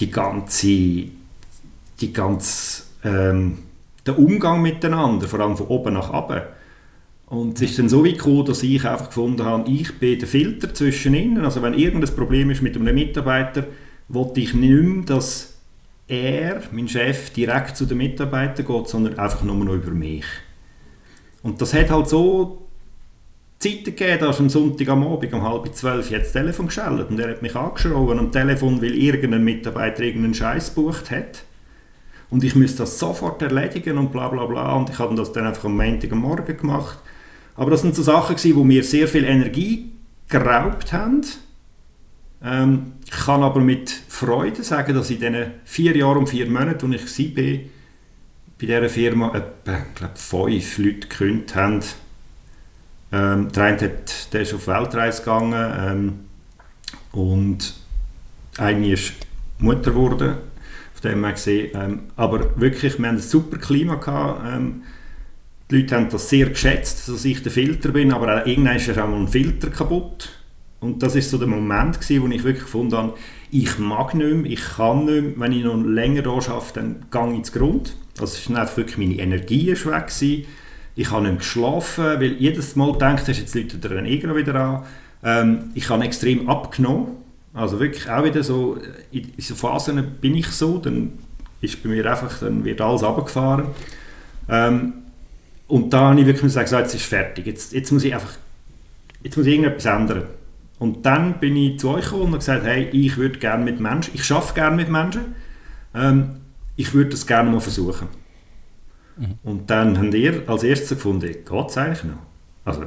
[0.00, 3.58] die ganze, die ganze ähm,
[4.06, 6.42] der Umgang miteinander, vor allem von oben nach unten.
[7.26, 10.26] Und es ist dann so weit gekommen, dass ich einfach gefunden habe, ich bin der
[10.26, 11.44] Filter zwischen ihnen.
[11.44, 13.66] Also wenn irgendein Problem ist mit einem Mitarbeiter,
[14.08, 15.58] wollte ich nicht mehr, dass
[16.06, 20.24] er, mein Chef, direkt zu den Mitarbeitern geht, sondern einfach nur noch über mich.
[21.42, 22.67] Und das hat halt so
[23.58, 27.18] Zeiten gegeben, da ist am Sonntag am Abend um halb zwölf jetzt Telefon geschellt und
[27.18, 31.42] er hat mich angeschrien am Telefon, weil irgendein Mitarbeiter irgendeinen Scheiß gebucht hat.
[32.30, 34.74] Und ich müsste das sofort erledigen und bla bla bla.
[34.74, 36.98] Und ich habe das dann einfach am Montag am Morgen gemacht.
[37.56, 39.92] Aber das sind so Sachen, die mir sehr viel Energie
[40.28, 41.22] geraubt haben.
[42.44, 46.92] Ähm, ich kann aber mit Freude sagen, dass in diesen vier Jahren und vier Monaten,
[46.92, 51.80] als ich war, bei dieser Firma etwa ich glaube, fünf Leute gekündigt haben.
[53.10, 56.18] Ähm, der eine hat, der ist auf Weltreise gegangen ähm,
[57.12, 57.74] und
[58.58, 59.14] eine ist
[59.58, 60.34] Mutter geworden,
[60.94, 61.70] auf dem man gesehen.
[61.74, 64.42] Ähm, aber wirklich, wir hatten ein super Klima gehabt.
[64.46, 64.82] Ähm,
[65.70, 69.08] die Leute haben das sehr geschätzt, dass ich der Filter bin, aber irgendwann ist auch
[69.08, 70.30] mal ein Filter kaputt.
[70.80, 73.14] Und das ist so der Moment, gewesen, wo ich wirklich gefunden habe,
[73.50, 77.06] ich mag nicht mehr, ich kann nicht mehr, wenn ich noch länger hier arbeite, dann
[77.10, 77.96] gehe ich ins Grund.
[78.16, 80.44] Das ist wirklich meine Energie weg gewesen.
[80.98, 84.82] Ich habe nicht geschlafen, weil jedes Mal denkt, jetzt läutet der Ego wieder an.
[85.22, 87.18] Ähm, ich habe extrem abgenommen.
[87.54, 88.78] Also wirklich auch wieder so,
[89.12, 91.12] in so Phasen bin ich so, dann
[91.60, 93.68] ist bei mir einfach, dann wird alles abgefahren.
[94.48, 94.92] Ähm,
[95.68, 98.32] und da habe ich wirklich gesagt, jetzt ist fertig, jetzt, jetzt muss ich einfach,
[99.22, 100.24] jetzt muss ich irgendetwas ändern.
[100.80, 103.78] Und dann bin ich zu euch gekommen und habe gesagt, hey, ich würde gerne mit
[103.78, 105.36] Menschen, ich arbeite gerne mit Menschen,
[105.94, 106.38] ähm,
[106.74, 108.08] ich würde das gerne mal versuchen.
[109.18, 109.38] Mhm.
[109.42, 112.18] Und dann habt ihr als erstes gefunden, geht es eigentlich noch?
[112.64, 112.84] Also,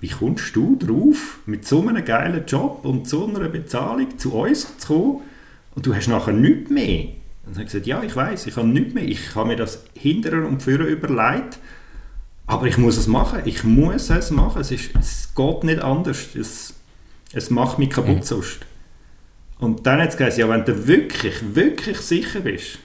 [0.00, 4.78] wie kommst du drauf, mit so einem geilen Job und so einer Bezahlung zu uns
[4.78, 5.20] zu kommen
[5.74, 7.04] und du hast nachher nichts mehr?
[7.44, 9.04] Und dann habe ich gesagt, ja, ich weiß, ich habe nichts mehr.
[9.04, 11.58] Ich habe mir das hinterher und vorher überlegt
[12.46, 13.40] aber ich muss es machen.
[13.44, 14.60] Ich muss es machen.
[14.60, 16.34] Es, ist, es geht nicht anders.
[16.34, 16.74] Es,
[17.32, 18.22] es macht mich kaputt mhm.
[18.22, 18.58] sonst.
[19.58, 22.78] Und dann hat es gesagt, ja, wenn du wirklich, wirklich sicher bist,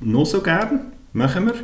[0.00, 1.54] noch so gern, machen wir.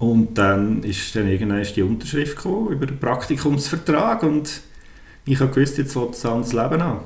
[0.00, 4.62] Und dann ist dann irgendwann die Unterschrift gekommen über den Praktikumsvertrag und
[5.26, 7.00] ich habe gewusst, jetzt will es ans Leben an.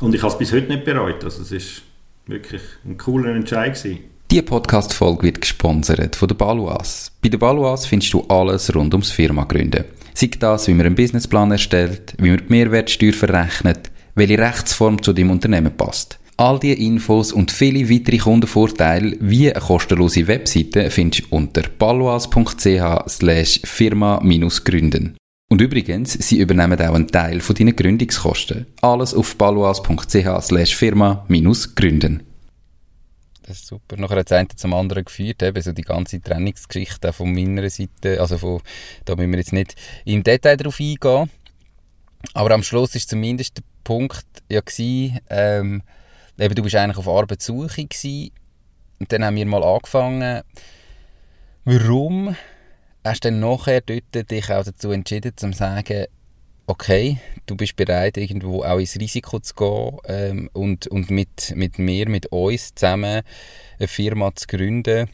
[0.00, 1.22] Und ich habe es bis heute nicht bereut.
[1.22, 1.82] Also es ist
[2.26, 4.00] wirklich ein cooler Entscheid gewesen.
[4.32, 7.12] Die Podcast-Folge wird gesponsert von der Baluas.
[7.22, 9.84] Bei der Baluas findest du alles rund ums Firma gründen.
[10.12, 15.12] Sei das, wie man einen Businessplan erstellt, wie man die Mehrwertsteuer verrechnet, welche Rechtsform zu
[15.12, 16.18] deinem Unternehmen passt.
[16.36, 23.08] All diese Infos und viele weitere Kundenvorteile wie eine kostenlose Webseite findest du unter baluas.ch
[23.08, 25.16] slash firma-gründen.
[25.48, 28.66] Und übrigens, sie übernehmen auch einen Teil von deinen Gründungskosten.
[28.80, 32.24] Alles auf baluas.ch slash firma-gründen.
[33.46, 33.96] Das ist super.
[33.96, 38.20] Nachher hat einen zum anderen geführt, eben so die ganze Trennungsgeschichte von meiner Seite.
[38.20, 38.60] Also von,
[39.04, 41.30] da müssen wir jetzt nicht im Detail darauf eingehen.
[42.32, 45.82] Aber am Schluss ist zumindest der Punkt ja gewesen, ähm,
[46.38, 48.30] eben, du bist eigentlich auf Arbeitssuche gewesen.
[49.00, 50.42] Und dann haben wir mal angefangen,
[51.64, 52.36] warum
[53.04, 56.06] hast du dann nachher dort dich auch dazu entschieden, zu sagen,
[56.66, 61.78] okay, du bist bereit, irgendwo auch ins Risiko zu gehen ähm, und, und mit, mit
[61.78, 63.22] mir, mit uns zusammen
[63.78, 65.08] eine Firma zu gründen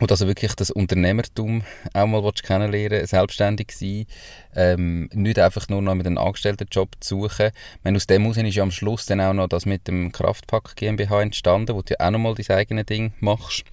[0.00, 4.06] und also wirklich das Unternehmertum auch mal kennenlernen, selbstständig sein,
[4.54, 7.50] ähm, nicht einfach nur noch mit einem Angestelltenjob zu suchen.
[7.82, 10.76] Meine, aus dem heraus ist ja am Schluss dann auch noch das mit dem Kraftpack
[10.76, 13.64] GmbH entstanden, wo du auch noch mal dein eigenes Ding machst.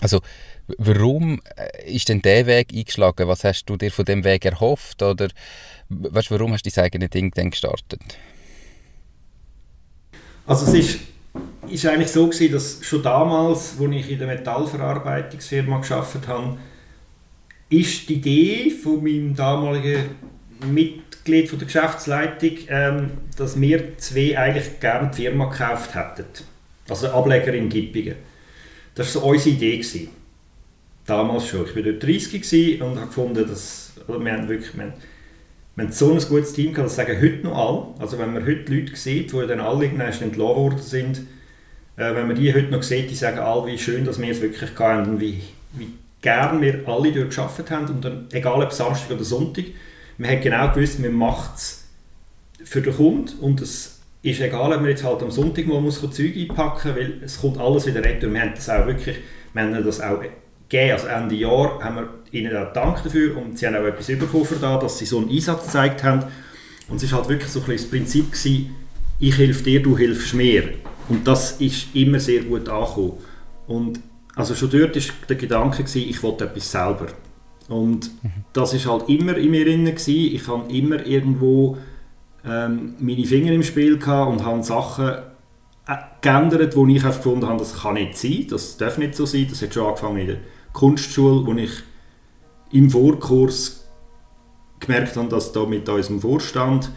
[0.00, 0.20] Also,
[0.78, 3.28] warum äh, ist denn der Weg eingeschlagen?
[3.28, 5.02] Was hast du dir von dem Weg erhofft?
[5.02, 5.28] Oder
[5.88, 8.00] weißt, warum hast du dein eigenes Ding dann gestartet?
[10.46, 11.00] Also es ist
[11.68, 16.58] ist eigentlich so gewesen, dass schon damals, als ich in der Metallverarbeitungsfirma geschafft habe,
[17.68, 20.10] ist die Idee von meinem damaligen
[20.70, 26.44] Mitglied von der Geschäftsleitung, ähm, dass wir zwei eigentlich gerne die Firma gekauft hätten.
[26.88, 28.16] Also Ableger in Gippingen.
[28.94, 29.78] Das war so unsere Idee.
[29.78, 30.08] Gewesen.
[31.04, 31.66] Damals schon.
[31.66, 34.92] Ich war dort 30 und habe gefunden, dass also wir haben wirklich, wir haben,
[35.84, 38.00] haben so ein gutes Team gehabt, das sagen heute noch alle.
[38.00, 41.18] Also wenn man heute Leute sieht, die dann alle entlassen worden sind,
[41.96, 44.40] äh, wenn man die heute noch sieht, die sagen alle, wie schön, dass wir es
[44.40, 45.88] wirklich hatten und wie, wie
[46.22, 47.86] gern wir alle dort gearbeitet haben.
[47.86, 49.64] Und dann, egal ob Samstag oder Sonntag,
[50.18, 51.84] man hat genau gewusst, man macht es
[52.64, 56.00] für den Kunden und es ist egal, ob man jetzt halt am Sonntag mal muss
[56.00, 58.32] Zeug einpacken muss, weil es kommt alles wieder retour.
[58.32, 59.18] Wir haben das auch wirklich,
[59.52, 60.20] wir haben das auch
[60.68, 60.92] gegeben.
[60.92, 64.46] Also Ende Jahr haben wir ihnen auch Dank dafür und sie haben auch etwas bekommen
[64.60, 66.24] da, dass sie so einen Einsatz gezeigt haben.
[66.88, 68.74] Und es war halt wirklich so ein das Prinzip gewesen,
[69.18, 70.74] ich helfe dir, du hilfst mir.
[71.08, 73.14] Und das ist immer sehr gut angekommen.
[73.66, 74.00] Und
[74.34, 77.06] also schon dort war der Gedanke, gewesen, ich wollte etwas selber.
[77.68, 78.10] Und
[78.52, 79.86] das ist halt immer in mir drin.
[79.86, 81.78] Ich habe immer irgendwo
[82.44, 85.08] ähm, meine Finger im Spiel und habe Sachen
[85.88, 89.46] äh, geändert, wo ich gefunden habe, das kann nicht sein, das darf nicht so sein.
[89.48, 90.36] Das hat schon angefangen in der
[90.76, 91.70] Kunstschule, wo ich
[92.70, 93.86] im Vorkurs
[94.78, 96.90] gemerkt habe, dass da mit unserem Vorstand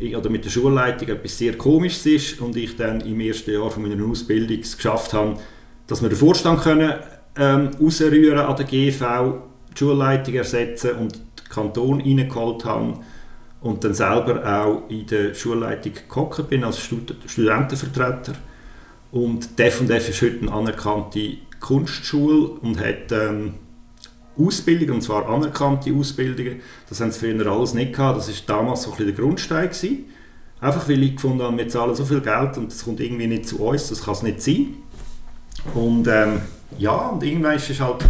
[0.00, 3.82] oder mit der Schulleitung etwas sehr Komisches ist und ich dann im ersten Jahr von
[3.82, 5.38] meiner Ausbildung es geschafft habe,
[5.86, 6.94] dass wir den Vorstand können,
[7.36, 13.04] ähm, an der GV, die Schulleitung ersetzen und den Kanton reingeholt haben
[13.60, 18.32] und dann selber auch in der Schulleitung gehockt bin als Stud Studentenvertreter.
[19.12, 23.54] Und die F&F ist heute eine anerkannte Kunstschule und hat ähm,
[24.38, 26.60] Ausbildungen, und zwar anerkannte Ausbildungen.
[26.88, 28.18] Das haben sie früher alles nicht gehabt.
[28.18, 29.68] Das war damals so ein bisschen der Grundstein.
[29.68, 30.04] Gewesen.
[30.60, 33.48] Einfach weil ich gefunden habe, wir zahlen so viel Geld und das kommt irgendwie nicht
[33.48, 34.74] zu uns, das kann es nicht sein.
[35.74, 36.42] Und ähm,
[36.78, 38.04] ja, und irgendwann ist halt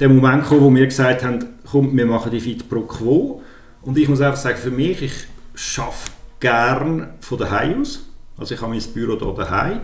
[0.00, 3.42] der Moment gekommen, wo wir gesagt haben, komm, wir machen die Fit pro Quo.
[3.82, 6.10] Und ich muss einfach sagen, für mich, ich arbeite
[6.40, 8.04] gerne von daheim aus.
[8.36, 9.80] Also ich habe mein Büro hier daheim.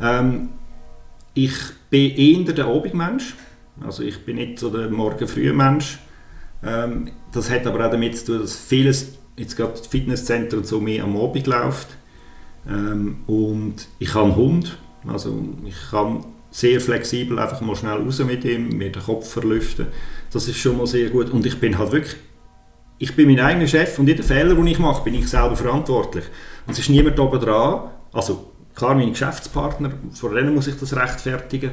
[0.00, 0.48] Ähm,
[1.34, 1.52] ich
[1.96, 3.34] bin eher der Abendmensch.
[3.80, 5.98] Also ich bin nicht so der Morgen-Früh-Mensch.
[6.62, 10.66] Ähm, das hat aber auch damit zu tun, dass vieles, jetzt gerade das Fitnesscenter und
[10.66, 11.88] so, mehr am Abend läuft.
[12.68, 18.18] Ähm, und ich habe einen Hund, also ich kann sehr flexibel einfach mal schnell raus
[18.24, 19.86] mit ihm, mir den Kopf verlüften.
[20.32, 21.30] Das ist schon mal sehr gut.
[21.30, 22.16] Und ich bin halt wirklich,
[22.98, 26.24] ich bin mein eigener Chef und jeden Fehler, den ich mache, bin ich selber verantwortlich.
[26.66, 30.94] Und es ist niemand oben dran, also klar, mein Geschäftspartner, vor denen muss ich das
[30.94, 31.72] rechtfertigen,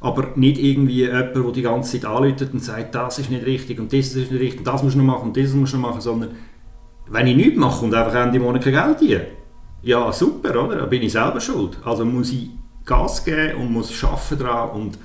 [0.00, 3.80] aber nicht irgendwie jemand, der die ganze Zeit anläutet und sagt, das ist nicht richtig
[3.80, 6.00] und das ist nicht richtig und das muss man machen und das muss man machen,
[6.00, 6.30] sondern
[7.08, 9.26] wenn ich nichts mache und einfach Ende Monat kein Geld habe,
[9.82, 10.76] ja super, oder?
[10.76, 11.76] Dann bin ich selber schuld.
[11.84, 12.50] Also muss ich
[12.84, 14.98] Gas geben und muss arbeiten daran und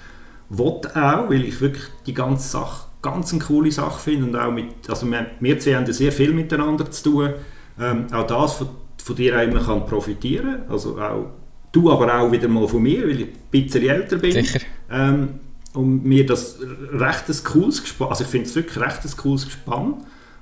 [0.49, 4.51] will auch, weil ich wirklich die ganze Sache ganz eine coole Sache finde und auch
[4.51, 7.33] mit, also wir, wir zwei haben sehr viel miteinander zu tun,
[7.79, 8.65] ähm, auch das
[9.07, 11.27] von, dir auch immer kann profitieren, also auch
[11.71, 14.31] du aber auch wieder mal von mir, weil ich ein bisschen älter bin.
[14.31, 14.59] Sicher.
[14.89, 15.39] Ähm,
[15.73, 16.59] und mir das
[16.91, 19.95] recht ein cooles Gespann, also ich finde es wirklich recht ein cooles Gespann.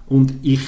[0.07, 0.61] Und ich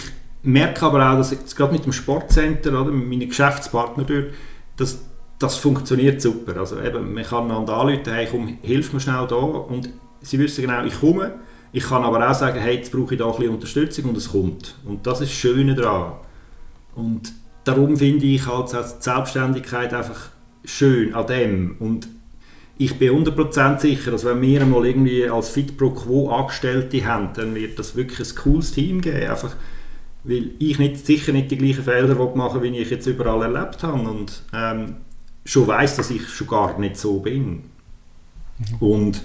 [0.44, 4.34] merke aber auch, dass jetzt gerade mit dem Sportcenter, oder, mit meinen Geschäftspartnern dort,
[4.76, 5.00] dass
[5.40, 6.58] das funktioniert super.
[6.58, 9.90] Also eben, man kann einander anrufen, hey komm, hilf mir schnell da und
[10.22, 11.36] sie wissen genau, ich komme.
[11.72, 14.32] Ich kann aber auch sagen, hey, jetzt brauche ich da ein bisschen Unterstützung und es
[14.32, 14.76] kommt.
[14.86, 16.14] Und das ist das Schöne daran.
[16.96, 17.34] Und
[17.68, 20.30] darum finde ich halt die Selbstständigkeit einfach
[20.64, 21.76] schön an dem.
[21.80, 22.08] Und
[22.78, 27.30] ich bin 100% sicher, dass wenn wir mal irgendwie als Fit Pro Quo Angestellte haben,
[27.34, 29.28] dann wird das wirklich ein cooles Team geben.
[29.28, 29.56] Einfach,
[30.24, 34.08] weil ich nicht, sicher nicht die gleichen Fehler machen wie ich jetzt überall erlebt habe
[34.08, 34.98] und ähm,
[35.46, 37.64] schon weiß, dass ich schon gar nicht so bin.
[38.60, 38.76] Mhm.
[38.80, 39.24] Und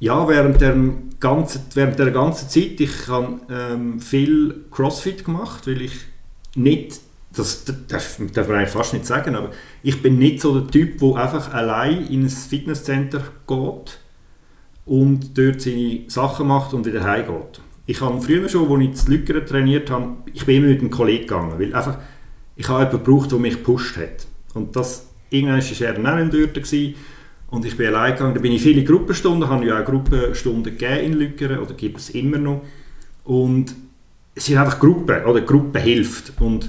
[0.00, 0.76] ja, während der
[1.20, 5.92] ganzen, während der ganzen Zeit, ich habe ähm, viel Crossfit gemacht, weil ich
[6.54, 7.00] nicht
[7.38, 9.50] das darf, darf man eigentlich fast nicht sagen, aber
[9.82, 13.98] ich bin nicht so der Typ, der einfach allein in ein Fitnesscenter geht
[14.86, 17.60] und dort seine Sachen macht und wieder heimgeht.
[17.86, 20.90] ich habe früher schon, als ich das Lückeren trainiert habe, ich bin immer mit einem
[20.90, 21.98] Kollegen gegangen, weil einfach,
[22.56, 24.26] ich habe jemanden gebraucht, der mich gepusht hat.
[24.54, 26.54] Und das, irgendwann war er dann auch nicht dort
[27.50, 31.04] und ich bin allein gegangen, da bin ich viele Gruppenstunden, habe ja auch Gruppenstunden gegeben
[31.04, 32.62] in Lückeren, oder gibt es immer noch.
[33.24, 33.74] Und
[34.34, 36.38] es sind einfach Gruppen, oder Gruppe hilft.
[36.40, 36.68] Und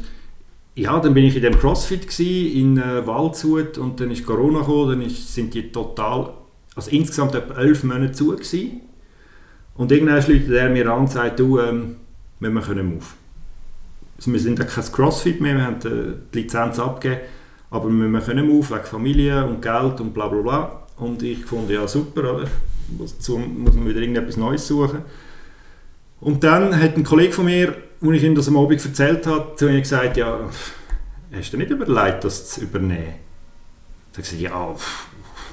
[0.75, 4.89] ja, dann bin ich in dem Crossfit in äh, Waldshut und dann ist Corona gekommen,
[4.89, 6.33] dann ist, sind die total,
[6.75, 8.81] also insgesamt etwa elf Monate zu gewesen.
[9.75, 11.97] Und irgendwann schlägt er mir an und sagt, du, ähm,
[12.39, 13.15] wir können auf.
[14.17, 15.79] Also wir sind ja kein Crossfit mehr, wir haben
[16.33, 17.21] die Lizenz abgegeben,
[17.69, 20.87] aber wir können auf, wegen Familie und Geld und bla bla bla.
[20.97, 22.47] Und ich fand, ja super, oder?
[22.99, 25.03] Dazu muss man wieder irgendetwas Neues suchen.
[26.19, 29.55] Und dann hat ein Kollege von mir, als ich ihm das am Abend erzählt habe,
[29.55, 30.39] zu mir gesagt, ja,
[31.33, 33.15] hast du nicht überlegt, das zu übernehmen?
[34.11, 34.75] Da habe gesagt, ja,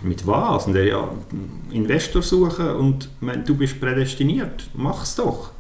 [0.02, 0.66] mit was?
[0.66, 1.08] Und er, ja,
[1.70, 5.50] Investor suchen und mein, du bist prädestiniert, mach's doch.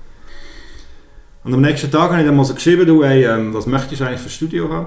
[1.44, 4.00] Und am nächsten Tag habe ich dann mal so geschrieben, du, ey, ähm, was möchtest
[4.00, 4.86] du eigentlich für ein Studio haben?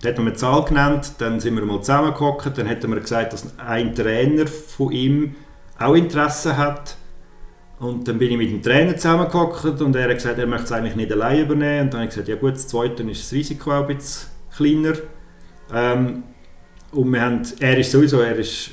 [0.00, 2.88] Dann hat er mir eine Zahl genannt, dann sind wir mal zusammengehockt, dann hat er
[2.88, 5.36] mir gesagt, dass ein Trainer von ihm
[5.78, 6.96] auch Interesse hat.
[7.82, 10.72] Und dann bin ich mit dem Trainer zusammengehockt und er hat gesagt, er möchte es
[10.72, 11.80] eigentlich nicht allein übernehmen.
[11.80, 14.28] Und dann habe ich gesagt, ja gut, das Zweite ist das Risiko auch ein bisschen
[14.56, 14.92] kleiner.
[15.74, 16.22] Ähm,
[16.92, 18.70] und wir haben, er ist sowieso er ist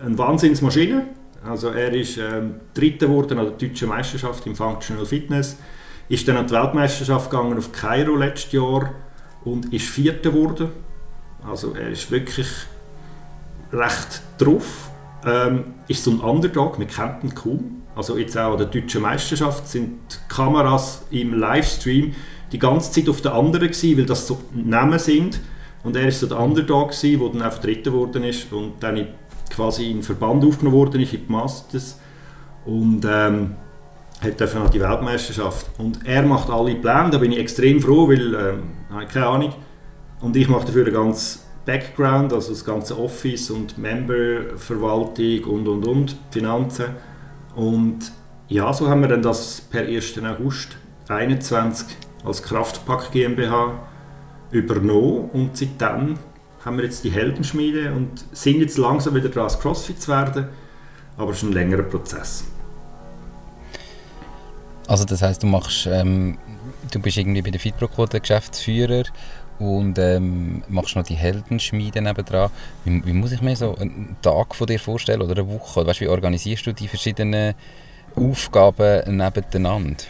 [0.00, 1.06] eine Wahnsinnsmaschine.
[1.44, 5.56] Also er ist ähm, Dritter geworden an der deutschen Meisterschaft im Functional Fitness,
[6.08, 8.92] ist dann an die Weltmeisterschaft gegangen auf Kairo letztes Jahr
[9.44, 10.70] und ist Vierter geworden.
[11.48, 12.48] Also er ist wirklich
[13.72, 14.90] recht drauf.
[15.24, 17.82] Ähm, ist so ein Underdog, wir kennen ihn kaum.
[17.98, 22.14] Also jetzt auch an der deutschen Meisterschaft sind die Kameras im Livestream
[22.52, 25.40] die ganze Zeit auf der anderen gewesen, weil das so Namen sind
[25.82, 29.08] und er ist so der Underdog gewesen, der dann einfach Dritter geworden ist und dann
[29.50, 31.98] quasi in den Verband aufgenommen worden ist, in die Masters.
[32.64, 33.56] Und ähm,
[34.20, 35.66] hat dürfen die Weltmeisterschaft.
[35.78, 39.54] Und er macht alle Pläne, da bin ich extrem froh, weil, ähm, keine Ahnung.
[40.20, 45.84] Und ich mache dafür den ganzen Background, also das ganze Office und Memberverwaltung und und
[45.84, 46.86] und, Finanzen.
[47.58, 48.12] Und
[48.46, 50.16] ja, so haben wir dann das per 1.
[50.18, 51.88] August 2021
[52.24, 53.80] als Kraftpack GmbH
[54.52, 56.14] übernommen und seitdem
[56.64, 60.48] haben wir jetzt die Heldenschmiede und sind jetzt langsam wieder dran, Crossfit zu werden,
[61.16, 62.44] aber es ist ein längerer Prozess.
[64.86, 66.38] Also das heißt, du machst, ähm,
[66.92, 69.02] du bist irgendwie bei der Fitproco der Geschäftsführer
[69.58, 72.50] und ähm, machst noch die Heldenschmiede nebendran.
[72.84, 75.86] Wie, wie, muss ich mir so einen Tag von dir vorstellen oder eine Woche?
[75.86, 77.54] Weißt, wie organisierst du die verschiedenen
[78.14, 80.04] Aufgaben nebeneinander?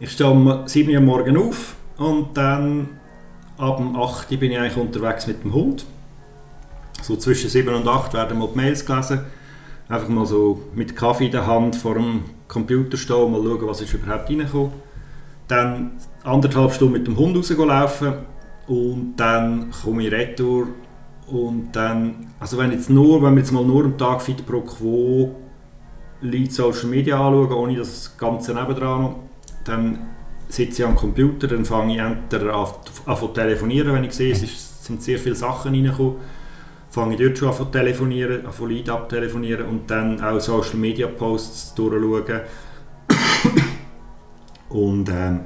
[0.00, 2.88] Ich stehe um 7 Uhr morgen auf und dann
[3.58, 5.84] ab 8 Uhr bin ich eigentlich unterwegs mit dem Hund.
[7.02, 9.20] So zwischen 7 und 8 werden mal die Mails gelesen.
[9.88, 13.80] Einfach mal so mit Kaffee in der Hand vor dem Computer stehen, mal schauen, was
[13.82, 14.72] ist überhaupt reingekommen.
[15.48, 18.14] Dann anderthalb Stunden mit dem Hund rauslaufen
[18.66, 20.68] und dann komme ich retour
[21.26, 24.60] und dann, also wenn jetzt nur, wenn wir jetzt mal nur am Tag Fit pro
[24.60, 25.34] Quo
[26.20, 29.16] Leute Social Media anschauen, ohne das Ganze nebendran,
[29.64, 29.98] dann
[30.48, 32.68] sitze ich am Computer, dann fange ich entweder an,
[33.06, 36.16] an zu telefonieren, wenn ich sehe, es ist, sind sehr viele Sachen reingekommen,
[36.90, 41.06] fange ich dort schon an zu telefonieren, an Leute abtelefonieren und dann auch Social Media
[41.08, 42.42] Posts durchschauen.
[44.68, 45.40] und ähm,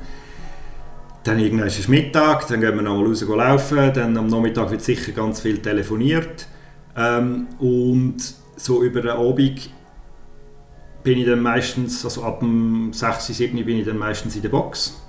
[1.26, 4.82] dann irgendwann ist es Mittag, dann gehen wir nochmal raus laufen, dann am Nachmittag wird
[4.82, 6.46] sicher ganz viel telefoniert
[6.96, 8.16] ähm, und
[8.56, 9.70] so über den Abend
[11.02, 14.48] bin ich dann meistens, also ab dem 6, 7 bin ich dann meistens in der
[14.48, 15.00] Box.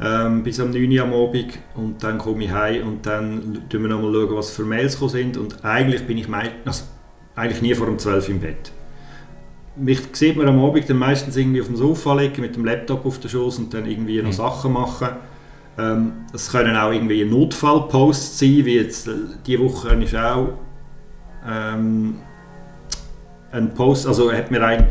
[0.00, 3.82] Ähm, bis am 9 Uhr am Abend und dann komme ich heim und dann schauen
[3.82, 6.28] wir nochmal, was für Mails sind und eigentlich bin ich
[6.64, 6.84] also,
[7.34, 8.72] eigentlich nie vor dem 12 Uhr im Bett.
[9.78, 13.06] Mich sieht man am Abend dann meistens irgendwie auf dem Sofa liegen mit dem Laptop
[13.06, 14.32] auf der Schoß und dann irgendwie noch mhm.
[14.32, 15.08] Sachen machen.
[15.78, 19.12] Ähm, das können auch irgendwie Notfallposts sein, wie jetzt äh,
[19.46, 20.48] diese Woche ist auch
[21.46, 22.16] ähm,
[23.52, 24.88] ein Post, also hat mir eine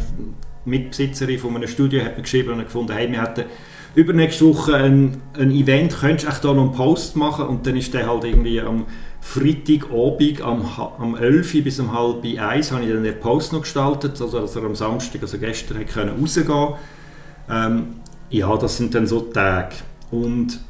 [0.65, 3.45] Mitbesitzerin von einem Studio hat mir geschrieben und gefunden, hey, wir hätten
[3.95, 7.47] übernächste Woche ein, ein Event, könntest du da noch einen Post machen?
[7.47, 8.85] Und dann ist der halt irgendwie am
[9.27, 10.65] Freitagabend am,
[10.99, 14.55] am 11 bis um halb 1 habe ich dann den Post noch gestaltet, also dass
[14.55, 16.75] er am Samstag, also gestern, können rausgehen
[17.49, 17.87] ähm,
[18.29, 19.75] Ja, das sind dann so Tage.
[20.11, 20.61] Und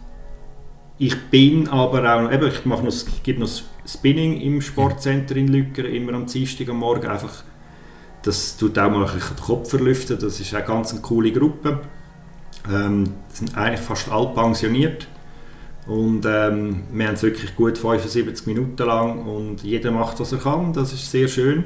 [0.98, 3.50] ich bin aber auch, eben, ich mache noch, ich gebe noch
[3.86, 7.44] Spinning im Sportcenter in Lücker, immer am Dienstag am Morgen, einfach
[8.24, 10.18] das tut auch mal den Kopf verlüften.
[10.20, 11.80] Das ist eine ganz coole Gruppe.
[12.70, 15.08] Ähm, sind eigentlich fast alle pensioniert.
[15.88, 20.40] Und ähm, wir haben es wirklich gut 75 Minuten lang und jeder macht, was er
[20.40, 20.74] kann.
[20.74, 21.64] Das ist sehr schön.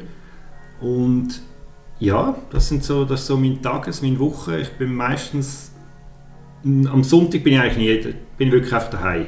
[0.79, 1.41] Und
[1.99, 4.59] ja, das, sind so, das ist so mein Tages-, meine Woche.
[4.59, 5.71] Ich bin meistens,
[6.63, 9.25] am Sonntag bin ich eigentlich nie, bin ich wirklich einfach daheim.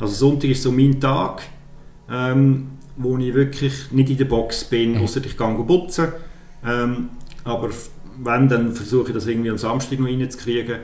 [0.00, 1.42] Also Sonntag ist so mein Tag,
[2.10, 5.02] ähm, wo ich wirklich nicht in der Box bin, mhm.
[5.02, 6.08] außer ich gehe putzen.
[6.64, 7.10] Ähm,
[7.42, 7.70] aber
[8.18, 10.78] wenn, dann versuche ich das irgendwie am Samstag noch reinzukriegen.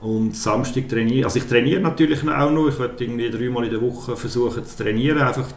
[0.00, 2.68] Und Samstag trainiere also ich trainiere natürlich auch noch.
[2.68, 5.48] Ich werde irgendwie dreimal in der Woche versuchen zu trainieren, einfach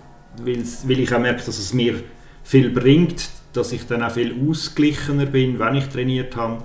[0.44, 1.96] weil ich auch merke, dass es mir
[2.44, 6.64] viel bringt, dass ich dann auch viel ausgeglichener bin, wenn ich trainiert habe.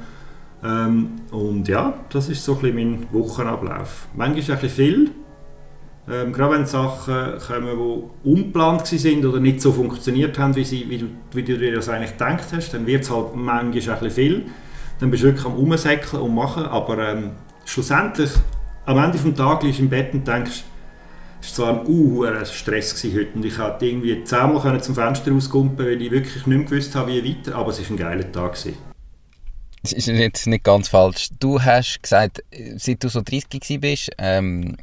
[0.62, 4.08] Ähm, und ja, das ist so ein bisschen mein Wochenablauf.
[4.14, 5.10] Manchmal ist es ein bisschen viel,
[6.10, 7.78] ähm, gerade wenn Sachen kommen,
[8.24, 11.74] die unplant sind oder nicht so funktioniert haben, wie, sie, wie, du, wie du dir
[11.74, 14.46] das eigentlich gedacht hast, dann wird es halt manchmal ein bisschen viel.
[15.00, 17.30] Dann bist du wirklich am Umsäckeln und machen, aber ähm,
[17.64, 18.30] schlussendlich,
[18.86, 20.64] am Ende des Tages liegst du im Bett und denkst,
[21.40, 25.84] es war zwar ein uh, Stress heute und ich konnte irgendwie zehnmal zum Fenster rauskumpen,
[25.84, 28.56] weil ich wirklich nicht mehr gewusst habe, wie weiter, aber es war ein geiler Tag.
[29.82, 31.28] Das ist jetzt nicht ganz falsch.
[31.38, 32.42] Du hast gesagt,
[32.76, 34.76] seit du so 30 bist, ähm,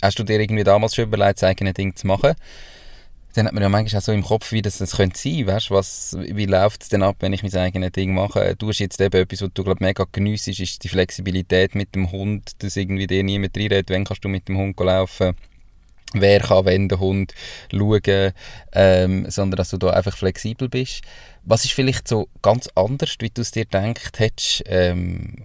[0.00, 2.34] hast du dir irgendwie damals schon überlegt, das eigene Ding zu machen?
[3.34, 5.70] Dann hat man ja manchmal auch so im Kopf, wie das, das könnte sein, weißt,
[5.70, 8.56] was, wie läuft es denn ab, wenn ich mein eigenes Ding mache?
[8.56, 12.10] Du hast jetzt eben etwas, was du glaub, mega geniessest, ist die Flexibilität mit dem
[12.10, 15.34] Hund, dass irgendwie dir niemand reinredet, wenn kannst du mit dem Hund laufen
[16.14, 17.34] wer kann wenn der Hund
[17.70, 18.32] schauen,
[18.72, 21.02] ähm, sondern dass du da einfach flexibel bist.
[21.44, 25.36] Was ist vielleicht so ganz anders, wie du es dir gedacht hättest, ähm,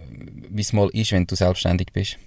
[0.48, 2.18] wie es mal ist, wenn du selbstständig bist?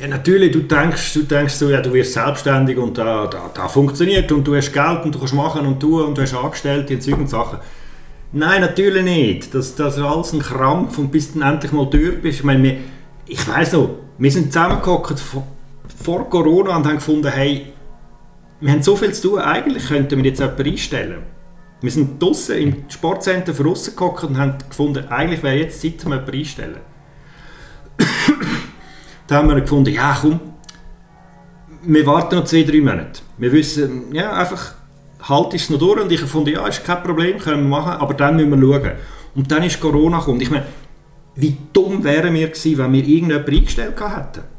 [0.00, 3.68] Ja, natürlich, du denkst, du denkst so, ja, du wirst selbstständig und da, da, da
[3.68, 6.94] funktioniert und du hast Geld und du kannst machen und tun und du hast Angestellte
[6.94, 7.58] und solche Sachen.
[8.32, 9.54] Nein, natürlich nicht.
[9.54, 12.40] Das, das ist alles ein Krampf und bis du endlich mal durch bist.
[12.40, 12.76] Ich meine, wir,
[13.26, 15.16] ich weiss noch, wir sind zusammengekommen
[16.02, 17.72] vor Corona und haben gefunden, hey,
[18.60, 21.22] wir haben so viel zu tun, eigentlich könnten wir jetzt jemanden einstellen.
[21.80, 26.36] Wir sind draußen im Sportcenter rausgekommen und haben gefunden, eigentlich wäre jetzt Zeit, um jemanden
[26.36, 26.80] einstellen.
[29.26, 30.40] Da haben wir gefunden, ja komm,
[31.82, 33.20] wir warten noch zwei, drei Monate.
[33.38, 34.74] Wir wissen, ja, einfach
[35.22, 38.14] halt es noch durch und ich gefunden, ja, ist kein Problem, können wir machen, aber
[38.14, 38.92] dann müssen wir schauen.
[39.34, 40.40] Und dann ist Corona gekommen.
[40.40, 40.66] Ich meine,
[41.34, 44.54] wie dumm wären wir gewesen, wenn wir irgendjemanden eingestellt hätten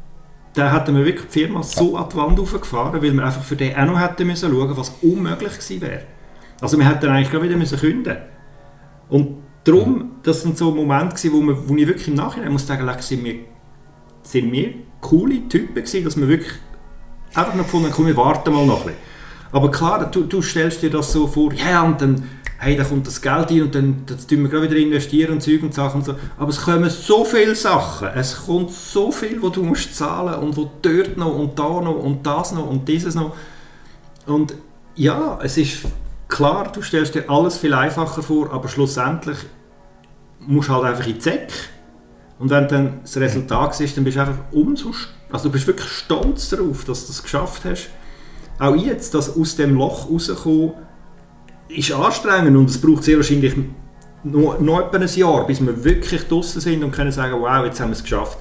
[0.56, 3.56] da hätten wir wirklich die Firma so an die Wand aufgefahren, weil wir einfach für
[3.56, 6.02] den auch noch hätten müssen schauen, was unmöglich gewesen wäre.
[6.62, 8.16] Also wir hätten eigentlich gerade wieder müssen künden.
[9.10, 12.66] Und darum, das sind so Momente gewesen, wo, wir, wo ich wirklich im Nachhinein muss
[12.66, 13.34] sagen, wir,
[14.26, 16.52] sind wir coole Typen gewesen, dass wir wirklich
[17.34, 19.06] einfach noch gefunden haben, wir warten mal noch ein bisschen.
[19.52, 23.06] Aber klar, du, du stellst dir das so vor, ja, und dann hey, da kommt
[23.06, 26.00] das Geld ein und dann das tun wir gerade wieder investieren und Zeug und Sachen
[26.00, 26.14] und so.
[26.38, 30.56] Aber es kommen so viele Sachen, es kommt so viel, wo du musst zahlen und
[30.56, 33.34] wo dort noch und da noch und das noch und dieses noch.
[34.26, 34.54] Und
[34.94, 35.82] ja, es ist
[36.28, 39.38] klar, du stellst dir alles viel einfacher vor, aber schlussendlich
[40.40, 41.52] musst du halt einfach in die Zeck.
[42.38, 44.92] Und wenn dann das Resultat ist, dann bist du einfach umso,
[45.30, 47.88] also du bist wirklich stolz darauf, dass du das geschafft hast.
[48.58, 50.72] Auch jetzt, dass aus dem Loch rauskommen,
[51.68, 53.54] ist anstrengend und es braucht sehr wahrscheinlich
[54.22, 57.80] noch, noch etwa ein Jahr, bis wir wirklich draußen sind und können sagen, wow, jetzt
[57.80, 58.38] haben wir es geschafft.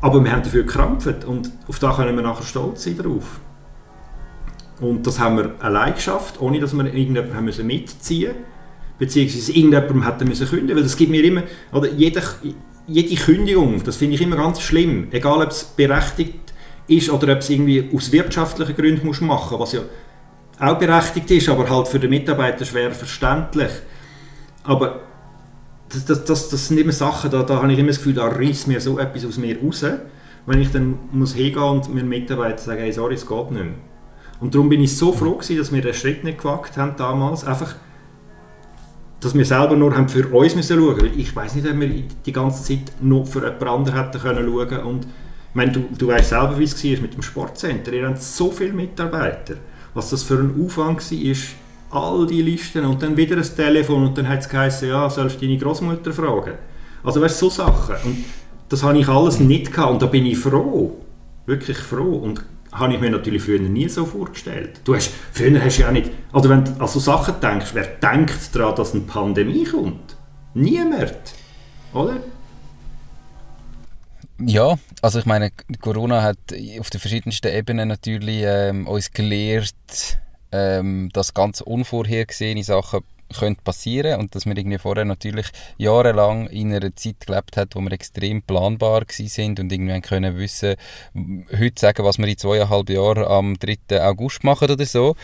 [0.00, 3.40] Aber wir haben dafür gekrampft und auf das können wir nachher stolz sein drauf.
[4.80, 8.44] Und das haben wir allein geschafft, ohne dass wir irgendjemanden mitziehen mussten,
[8.98, 12.22] beziehungsweise irgendjemandem hätten müssen kündigen, weil das gibt mir immer, oder jede,
[12.86, 16.52] jede Kündigung, das finde ich immer ganz schlimm, egal ob es berechtigt
[16.88, 19.80] ist oder ob es irgendwie aus wirtschaftlichen Gründen muss machen, was ja
[20.58, 23.70] auch berechtigt ist, aber halt für den Mitarbeiter schwer verständlich.
[24.64, 25.00] Aber
[25.88, 28.26] das, das, das, das sind immer Sachen, da, da habe ich immer das Gefühl, da
[28.26, 29.84] reißt mir so etwas aus mir raus,
[30.46, 33.74] wenn ich dann muss hingehen und meinen Mitarbeitern sagen, hey, sorry, es geht nicht mehr.
[34.40, 37.44] Und darum bin ich so froh gewesen, dass wir den Schritt nicht gewagt haben damals,
[37.44, 37.74] einfach,
[39.20, 41.18] dass wir selber nur haben für uns müssen schauen müssen.
[41.18, 41.88] Ich weiß nicht, ob wir
[42.24, 46.06] die ganze Zeit noch für jemand anderen hätten können schauen und ich meine, du, du
[46.06, 47.92] weißt selber, wie es war mit dem Sportcenter.
[47.92, 49.56] Ihr habt so viele Mitarbeiter
[49.94, 51.36] was das für ein Aufwand war,
[51.90, 55.40] all die Listen und dann wieder ein Telefon und dann hat es geheißen, ja, sollst
[55.40, 56.54] du deine Großmutter fragen.
[57.02, 57.96] Also weißt so Sachen.
[58.04, 58.24] Und
[58.68, 60.96] das habe ich alles nicht gehabt und da bin ich froh.
[61.46, 62.18] Wirklich froh.
[62.18, 64.80] Und habe ich mir natürlich früher nie so vorgestellt.
[64.84, 67.86] Du hast, früher hast du ja nicht, also wenn du an so Sachen denkst, wer
[67.86, 70.16] denkt daran, dass eine Pandemie kommt?
[70.54, 71.34] Niemand.
[71.92, 72.16] Oder?
[74.38, 75.50] Ja, also ich meine,
[75.80, 76.38] Corona hat
[76.78, 80.18] auf den verschiedensten Ebenen natürlich ähm, uns gelehrt,
[80.50, 83.02] ähm, dass ganz unvorhergesehene Sachen
[83.38, 85.46] könnte passieren und dass wir irgendwie vorher natürlich
[85.78, 90.76] jahrelang in einer Zeit gelebt hat, wo wir extrem planbar sind und irgendwie können wissen,
[91.14, 94.02] heute sagen, was wir in zweieinhalb Jahren am 3.
[94.02, 95.16] August machen oder so.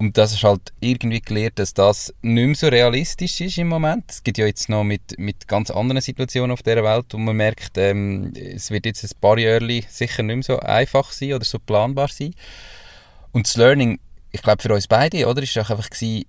[0.00, 4.04] Und das ist halt irgendwie gelernt, dass das nicht mehr so realistisch ist im Moment.
[4.08, 7.36] Es gibt ja jetzt noch mit, mit ganz anderen Situationen auf der Welt, wo man
[7.36, 11.44] merkt, ähm, es wird jetzt ein paar Jahre sicher nicht mehr so einfach sein oder
[11.44, 12.34] so planbar sein.
[13.32, 14.00] Und das Learning,
[14.32, 16.24] ich glaube für uns beide, oder, ist auch einfach gewesen,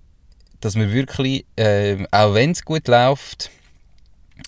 [0.62, 3.50] dass wir wirklich, äh, auch wenn es gut läuft,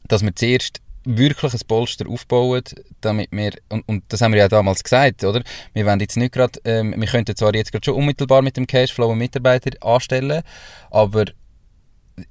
[0.09, 2.63] dass wir zuerst wirklich ein Polster aufbauen,
[3.01, 5.43] damit wir, und, und das haben wir ja damals gesagt, oder?
[5.75, 8.67] Wir wollen jetzt nicht gerade, ähm, wir könnten zwar jetzt gerade schon unmittelbar mit dem
[8.67, 10.43] Cashflow einen Mitarbeiter anstellen,
[10.91, 11.27] aber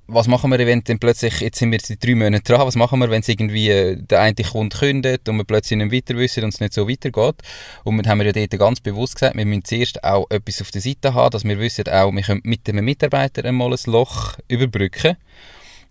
[0.07, 2.99] was machen wir, wenn dann plötzlich, jetzt sind wir seit drei Monaten dran, was machen
[2.99, 6.43] wir, wenn es irgendwie äh, der eine Kunde kündet und wir plötzlich nicht weiter wissen
[6.43, 7.35] und es nicht so weitergeht?
[7.83, 10.81] Und wir haben ja dort ganz bewusst gesagt, wir müssen zuerst auch etwas auf der
[10.81, 15.17] Seite haben, dass wir wissen auch, wir können mit einem Mitarbeiter einmal ein Loch überbrücken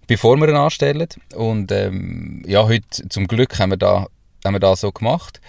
[0.06, 1.08] bevor wir ihn anstellen.
[1.34, 4.06] Und ähm, ja, heute zum Glück haben wir, da,
[4.44, 5.40] haben wir das so gemacht.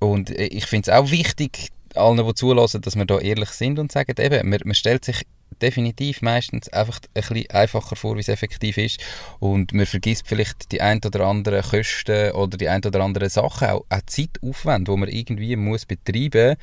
[0.00, 3.78] Und äh, ich finde es auch wichtig, allen, die zulassen, dass wir da ehrlich sind
[3.78, 5.22] und sagen, eben, man, man stellt sich
[5.60, 9.00] definitiv meistens einfach ein bisschen einfacher vor, wie es effektiv ist.
[9.40, 13.68] Und man vergisst vielleicht die ein oder anderen Kosten oder die ein oder anderen Sachen,
[13.68, 16.58] auch, auch Zeitaufwand, wo man irgendwie muss betreiben muss,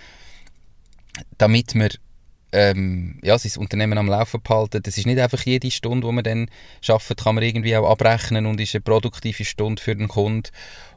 [1.38, 1.90] damit man
[2.54, 4.82] ähm, ja, sein Unternehmen am Laufen behalten.
[4.84, 6.50] Das ist nicht einfach jede Stunde, die man dann
[6.82, 10.50] schafft, kann man irgendwie auch abrechnen und ist eine produktive Stunde für den Kunden.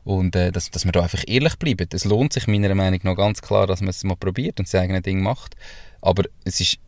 [0.03, 1.95] Und äh, dass, dass man da einfach ehrlich bleibt.
[1.95, 4.83] Es lohnt sich meiner Meinung nach ganz klar, dass man es mal probiert und sein
[4.83, 5.55] eigenes Ding macht.
[6.01, 6.79] Aber es ist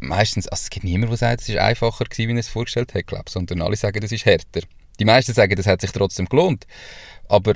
[0.00, 2.94] meistens, also es gibt niemanden, der sagt, es ist einfacher gewesen, wie er es vorgestellt
[2.94, 4.60] hat, glaube sondern alle sagen, es ist härter.
[4.98, 6.66] Die meisten sagen, das hat sich trotzdem gelohnt.
[7.28, 7.54] Aber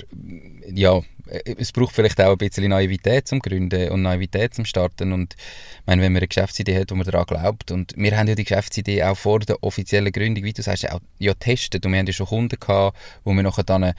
[0.72, 5.12] ja, es braucht vielleicht auch ein bisschen Naivität zum Gründen und Naivität zum Starten.
[5.12, 8.28] Und ich meine, wenn man eine Geschäftsidee hat, wo man daran glaubt, und wir haben
[8.28, 11.86] ja die Geschäftsidee auch vor der offiziellen Gründung, wie du sagst, auch ja, testet.
[11.86, 13.94] Und wir haben ja schon Kunden gehabt, wo wir nachher dann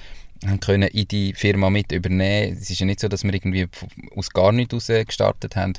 [0.46, 2.58] haben können in die Firma mit übernehmen.
[2.62, 3.68] Es ist ja nicht so, dass wir irgendwie
[4.16, 5.74] aus gar nichts raus gestartet haben.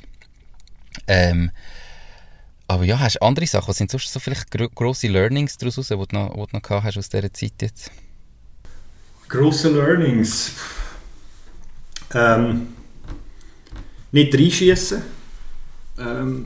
[1.07, 1.51] Ähm,
[2.67, 3.67] aber ja, hast du andere Sachen?
[3.67, 6.61] Was sind sonst so vielleicht gro grosse Learnings daraus, die du noch, die du noch
[6.61, 7.91] gehabt hast aus dieser Zeit jetzt?
[9.27, 10.53] Grosse Learnings?
[12.13, 12.67] Ähm,
[14.11, 15.01] nicht reinschießen.
[15.99, 16.45] Ähm,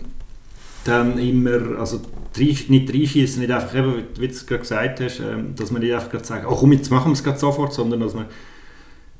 [0.84, 2.01] dann immer, also
[2.38, 5.93] nicht reinschießen, nicht einfach, eben, wie du es gerade gesagt hast, ähm, dass man nicht
[5.93, 8.26] einfach gerade sagt, oh komm, jetzt machen wir es gerade sofort, sondern dass man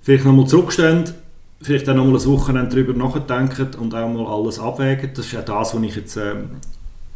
[0.02, 1.14] vielleicht nochmal zurücksteht,
[1.62, 5.12] vielleicht auch nochmal ein Wochenende darüber nachdenken und auch mal alles abwägen.
[5.14, 6.52] Das ist ja das, was ich jetzt ähm,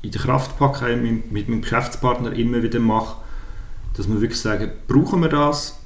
[0.04, 3.18] in der Kraftpacke mit, mit meinem Geschäftspartner immer wieder mache,
[3.95, 5.80] dass wir wirklich sagen, brauchen wir das,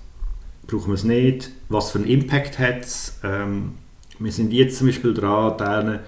[0.65, 3.20] brauchen wir es nicht, was für einen Impact hat es.
[3.24, 3.76] Ähm,
[4.20, 5.99] wir sind jetzt zum Beispiel dran, denen,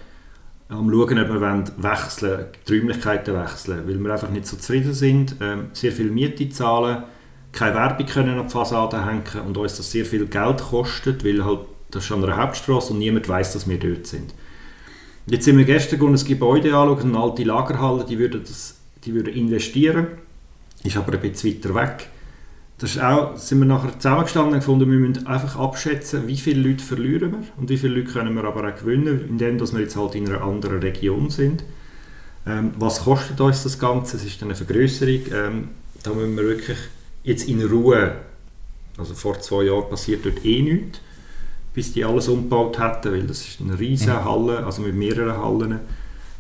[0.70, 5.36] am schauen, ob wir wechseln, die Räumlichkeiten wechseln, weil wir einfach nicht so zufrieden sind,
[5.40, 7.04] ähm, sehr viel Miete zahlen,
[7.52, 11.44] keine Werbung können an die Fassade hängen und uns das sehr viel Geld kostet, weil
[11.44, 14.34] halt das ist an einer Hauptstraße und niemand weiß, dass wir dort sind.
[15.30, 19.30] Jetzt sind wir gestern ein Gebäude anschauen, eine alte Lagerhalle, die würde, das, die würde
[19.30, 20.08] investieren,
[20.84, 22.10] ist aber ein bisschen weiter weg.
[22.80, 27.32] Das sind wir nachher zusammengestanden und gefunden, wir müssen einfach abschätzen, wie viele Leute verlieren
[27.34, 30.28] wir und wie viele Leute können wir aber auch gewinnen, indem wir jetzt halt in
[30.28, 31.64] einer anderen Region sind.
[32.48, 34.18] Ähm, was kostet uns das Ganze?
[34.18, 35.22] Es ist eine Vergrößerung.
[35.34, 35.68] Ähm,
[36.02, 36.78] da müssen wir wirklich
[37.24, 38.16] jetzt in Ruhe,
[38.98, 41.02] also vor zwei Jahren passiert dort eh nichts,
[41.80, 44.26] bis die alles umgebaut hätten, weil das ist eine riesige mhm.
[44.26, 45.80] Halle, also mit mehreren Hallen.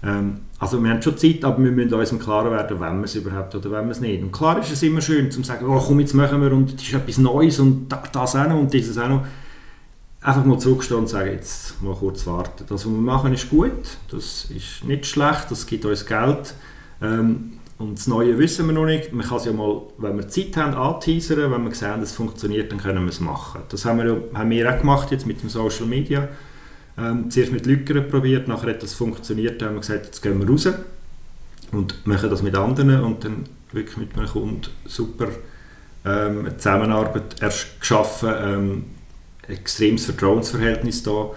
[0.03, 3.05] Ähm, also wir haben schon Zeit, aber wir müssen uns im Klaren werden, wenn wir
[3.05, 4.21] es überhaupt oder wenn wir es nicht.
[4.21, 6.81] Und klar ist es immer schön, zu sagen, oh komm, jetzt machen wir und das
[6.81, 9.25] ist etwas Neues und das auch noch und dieses auch noch.
[10.19, 12.65] Einfach mal zurückstehen und sagen, jetzt mal kurz warten.
[12.67, 13.71] Das, was wir machen, ist gut,
[14.11, 16.53] das ist nicht schlecht, das gibt uns Geld.
[17.01, 19.13] Ähm, und das Neue wissen wir noch nicht.
[19.13, 21.49] Man kann es ja mal, wenn wir Zeit haben, anteasern.
[21.49, 23.61] Wenn wir sehen, dass es funktioniert, dann können wir es machen.
[23.69, 26.27] Das haben wir, haben wir auch gemacht jetzt mit dem Social Media.
[26.97, 29.61] Ähm, zuerst mit Lückern probiert, nachher hat das funktioniert.
[29.61, 30.67] Dann haben wir gesagt, jetzt gehen wir raus
[31.71, 35.29] und machen das mit anderen und dann wirklich mit einem Kunden super
[36.03, 38.83] ähm, eine Zusammenarbeit erst geschaffen, ähm,
[39.47, 41.29] extremes Vertrauensverhältnis da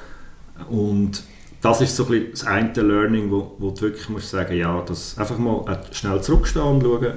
[0.68, 1.22] und
[1.62, 5.16] das ist so ein das eine Learning, wo, wo du wirklich musst sagen, ja, das
[5.16, 7.14] einfach mal schnell zurückstehen und schauen,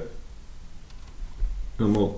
[1.80, 2.12] nochmal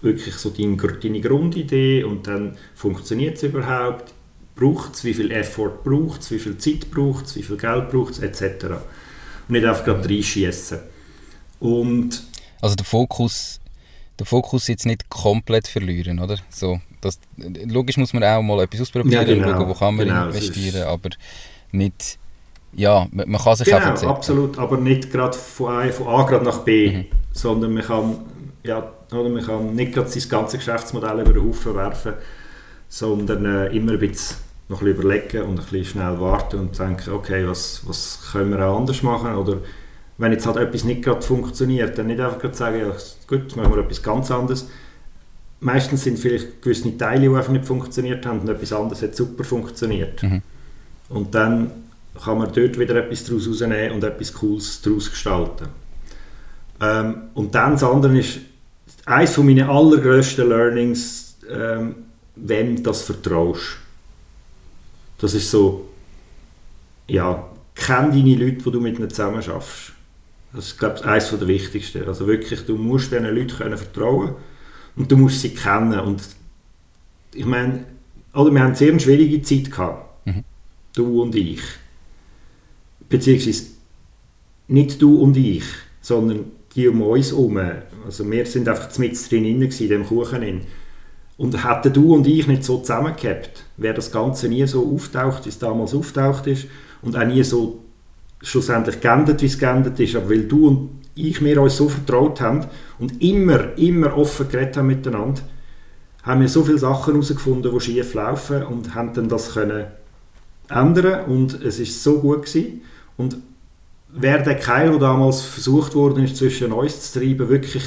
[0.00, 4.12] wirklich so deine, deine Grundidee und dann funktioniert es überhaupt,
[4.56, 7.90] braucht es, wie viel Effort braucht es, wie viel Zeit braucht es, wie viel Geld
[7.90, 8.64] braucht es, etc.
[9.48, 10.78] Und nicht einfach gerade reinschießen.
[11.60, 12.22] Und
[12.62, 13.60] also der Fokus,
[14.18, 16.38] der Fokus jetzt nicht komplett verlieren, oder?
[16.48, 20.06] So, das, logisch muss man auch mal etwas ausprobieren, ja, genau, schauen, wo kann man
[20.06, 21.10] genau, investieren, aber
[21.74, 22.18] nicht
[22.76, 26.22] ja, man, man kann sich genau, auch absolut, aber nicht gerade von A, von A
[26.24, 27.04] gerade nach B, mhm.
[27.32, 28.18] sondern man kann,
[28.64, 32.14] ja, oder man kann nicht gerade sein ganzes Geschäftsmodell über den Haufen werfen,
[32.88, 36.78] sondern äh, immer ein bisschen noch ein bisschen überlegen und ein bisschen schnell warten und
[36.78, 39.58] denken, okay, was, was können wir auch anders machen oder
[40.16, 42.92] wenn jetzt halt etwas nicht gerade funktioniert, dann nicht einfach gerade sagen, ja,
[43.26, 44.68] gut, machen wir etwas ganz anderes.
[45.60, 49.44] Meistens sind vielleicht gewisse Teile, die einfach nicht funktioniert haben und etwas anderes hat super
[49.44, 50.22] funktioniert.
[50.22, 50.42] Mhm.
[51.08, 51.70] Und dann
[52.22, 55.66] kann man dort wieder etwas daraus rausnehmen und etwas Cooles daraus gestalten.
[56.80, 58.40] Ähm, und dann das andere ist,
[59.06, 61.96] eines meiner allergrößten Learnings, ähm,
[62.36, 63.78] wem das vertraust.
[65.18, 65.88] Das ist so,
[67.06, 69.92] ja, kenn deine Leute, die du mit ihnen zusammen schaffst.
[70.52, 72.06] Das ist, glaube ich, eines der wichtigsten.
[72.06, 74.34] Also wirklich, du musst diesen Leuten können vertrauen
[74.96, 75.98] und du musst sie kennen.
[75.98, 76.22] Und
[77.34, 77.84] ich meine,
[78.32, 80.13] oder wir haben sehr eine schwierige Zeit gehabt.
[80.94, 81.60] Du und ich.
[83.08, 83.64] Beziehungsweise
[84.68, 85.64] nicht du und ich,
[86.00, 87.60] sondern die um uns herum.
[88.04, 90.40] Also wir sind einfach mit drin in dem Kuchen.
[90.40, 90.60] Drin.
[91.36, 95.48] Und hätten du und ich nicht so zusammengehabt, wäre das Ganze nie so auftaucht, wie
[95.48, 96.66] es damals auftaucht ist
[97.02, 97.80] und auch nie so
[98.40, 100.14] schlussendlich geendet, wie es geendet ist.
[100.14, 102.66] Aber weil du und ich mir uns so vertraut haben
[102.98, 105.42] und immer, immer offen geredet haben miteinander,
[106.22, 109.86] haben wir so viele Sachen herausgefunden, die schief laufen und haben dann das können
[110.68, 112.82] ändern und es ist so gut gewesen.
[113.16, 113.36] Und
[114.08, 117.84] wäre der Keil, der damals versucht worden ist, zwischen uns zu treiben, wirklich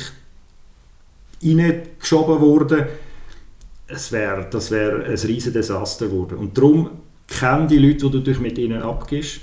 [1.43, 2.85] reingeschoben worden,
[3.87, 6.37] es wär, das wäre ein riesiges Desaster geworden.
[6.37, 6.89] Und darum
[7.27, 9.41] kenne die Leute, die du dich mit ihnen abgibst.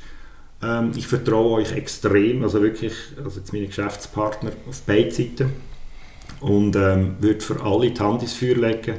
[0.63, 5.53] Ähm, ich vertraue euch extrem, also wirklich, also jetzt meine Geschäftspartner auf beiden Seiten
[6.41, 8.97] und ähm, würde für alle die Hand ins Feuer legen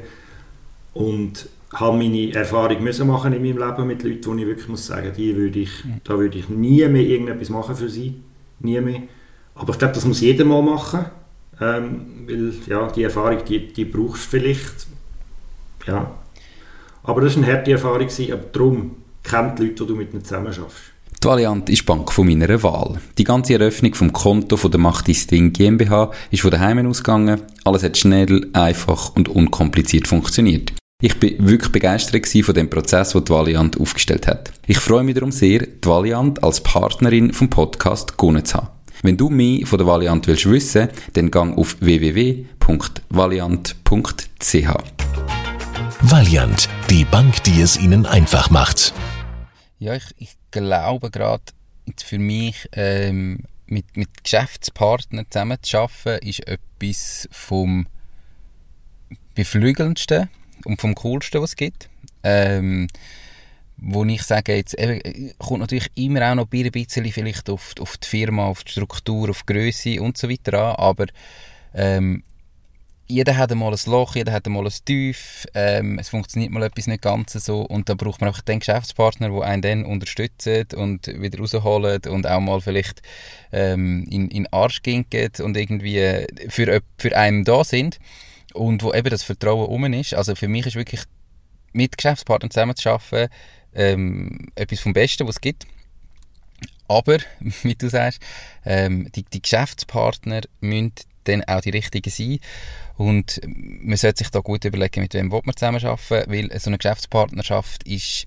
[0.94, 4.86] und habe meine Erfahrung müssen machen in meinem Leben mit Leuten, wo ich wirklich muss
[4.86, 8.22] sagen, die würde ich, da würde ich nie mehr irgendetwas machen für sie,
[8.60, 9.02] nie mehr.
[9.56, 11.06] Aber ich glaube, das muss jeder mal machen,
[11.62, 14.88] ähm, weil ja, die Erfahrung, die, die brauchst du vielleicht,
[15.88, 16.12] ja.
[17.04, 18.92] Aber das war eine harte Erfahrung, aber darum
[19.24, 20.96] kennt die Leute, die du mit ihnen zusammen schaffst.
[21.24, 23.00] Die Valiant ist die Bank von meiner Wahl.
[23.18, 27.42] Die ganze Eröffnung vom Konto von der Macht Ding GmbH ist von daheim ausgegangen.
[27.64, 30.74] Alles hat schnell, einfach und unkompliziert funktioniert.
[31.02, 34.54] Ich bin wirklich begeistert von dem Prozess, den die Valiant aufgestellt hat.
[34.66, 38.70] Ich freue mich darum sehr, die Valiant als Partnerin vom Podcast gewonnen zu haben.
[39.02, 42.68] Wenn du mehr von der Valiant willst wissen, dann gang auf www.valiant.ch.
[46.00, 48.94] Valiant, die Bank, die es Ihnen einfach macht.
[49.80, 51.44] Ja, ich, ich glaube gerade
[52.06, 57.86] für mich ähm, mit, mit Geschäftspartnern zusammen zu arbeiten, ist etwas vom
[59.34, 60.30] beflügelndsten
[60.64, 61.90] und vom coolsten, was es gibt.
[62.24, 62.88] Ähm,
[63.78, 67.98] wo ich sage, jetzt eben, kommt natürlich immer auch noch ein bisschen vielleicht auf, auf
[67.98, 71.06] die Firma, auf die Struktur, auf die Größe und so weiter an, aber
[71.74, 72.24] ähm,
[73.08, 76.88] jeder hat einmal ein Loch, jeder hat einmal ein Tief, ähm, es funktioniert mal etwas
[76.88, 81.08] nicht ganz so und da braucht man einfach den Geschäftspartner, der einen dann unterstützt und
[81.08, 83.04] wieder rausholt und auch mal vielleicht
[83.52, 88.00] ähm, in, in Arsch ginket und irgendwie für, für einen da sind
[88.56, 90.14] und wo eben das Vertrauen um ist.
[90.14, 91.02] Also für mich ist wirklich
[91.74, 93.30] mit Geschäftspartnern zusammen zu arbeiten
[93.76, 95.68] ähm, etwas vom Besten, was es gibt.
[96.88, 97.18] Aber,
[97.64, 98.22] wie du sagst,
[98.66, 100.94] ähm, die, die Geschäftspartner müssen
[101.26, 102.40] dann auch die richtigen sein.
[102.98, 106.78] Und man sollte sich da gut überlegen, mit wem man zusammenarbeiten will, weil so eine
[106.78, 108.26] Geschäftspartnerschaft ist,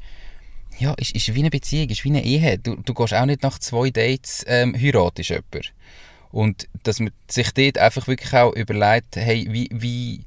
[0.79, 2.59] ja, ist, ist wie eine Beziehung, ist wie eine Ehe.
[2.59, 5.68] Du, du gehst auch nicht nach zwei Dates ähm, heiratest jemanden.
[6.31, 10.24] Und dass man sich dort einfach wirklich auch überlegt, hey, wie, wie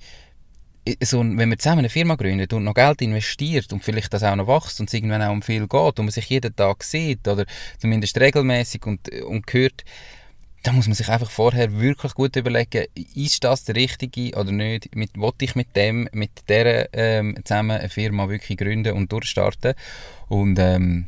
[1.04, 4.36] so, wenn man zusammen eine Firma gründet und noch Geld investiert und vielleicht das auch
[4.36, 7.28] noch wächst und es irgendwann auch um viel geht und man sich jeden Tag sieht
[7.28, 7.46] oder
[7.78, 9.84] zumindest regelmäßig und, und hört,
[10.64, 12.86] da muss man sich einfach vorher wirklich gut überlegen,
[13.16, 14.96] ist das der richtige oder nicht?
[14.96, 19.74] Mit, wollte ich mit dem, mit der ähm, zusammen eine Firma wirklich gründen und durchstarten?
[20.28, 21.08] Und ähm,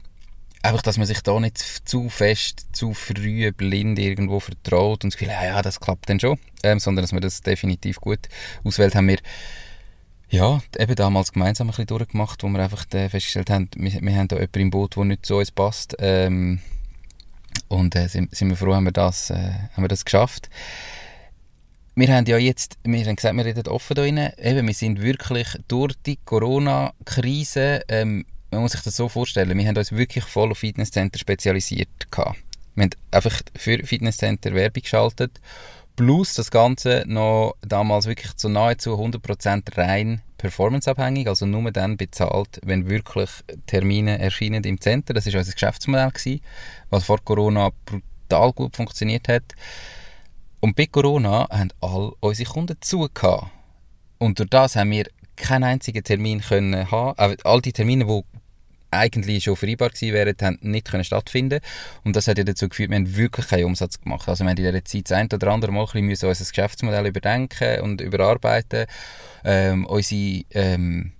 [0.64, 5.20] einfach, dass man sich da nicht zu fest, zu früh blind irgendwo vertraut und das
[5.20, 8.30] Gefühl, ja, ja, das klappt dann schon, ähm, sondern dass man das definitiv gut
[8.64, 9.20] auswählt, haben wir
[10.30, 14.16] ja, eben damals gemeinsam ein bisschen durchgemacht, wo wir einfach äh, festgestellt haben, wir, wir
[14.16, 15.96] haben da jemanden im Boot, der nicht zu uns passt.
[16.00, 16.60] Ähm,
[17.68, 20.50] und äh, sind, sind wir froh, haben wir das, äh, haben wir das geschafft.
[21.94, 24.34] Wir haben ja jetzt, wir haben gesagt, wir reden offen da rein.
[24.42, 29.68] Eben, wir sind wirklich durch die Corona-Krise, ähm, man muss sich das so vorstellen, wir
[29.68, 32.38] haben uns wirklich voll auf Fitnesscenter spezialisiert gehabt.
[32.76, 35.40] Wir haben einfach für Fitnesscenter Werbung geschaltet,
[35.96, 42.60] plus das Ganze noch damals wirklich zu nahezu 100% rein performanceabhängig, also nur dann bezahlt,
[42.64, 43.30] wenn wirklich
[43.66, 45.14] Termine erscheinen im Center.
[45.14, 46.42] Das ist unser Geschäftsmodell gewesen,
[46.90, 49.44] was vor Corona brutal gut funktioniert hat.
[50.60, 53.46] Und bei Corona haben all unsere Kunden zugehört.
[54.18, 57.38] Und durch das haben wir keinen einzigen Termin können haben.
[57.44, 58.24] All die Termine, die
[58.94, 61.60] eigentlich schon vereinbar gewesen wären, haben nicht können stattfinden
[62.04, 64.28] Und das hat ja dazu geführt, wir haben wirklich keinen Umsatz gemacht.
[64.30, 67.08] Also wir haben in dieser Zeit das ein oder andere Mal ein bisschen unser Geschäftsmodell
[67.08, 68.86] überdenken und überarbeiten.
[69.44, 71.12] Ähm, unsere ähm,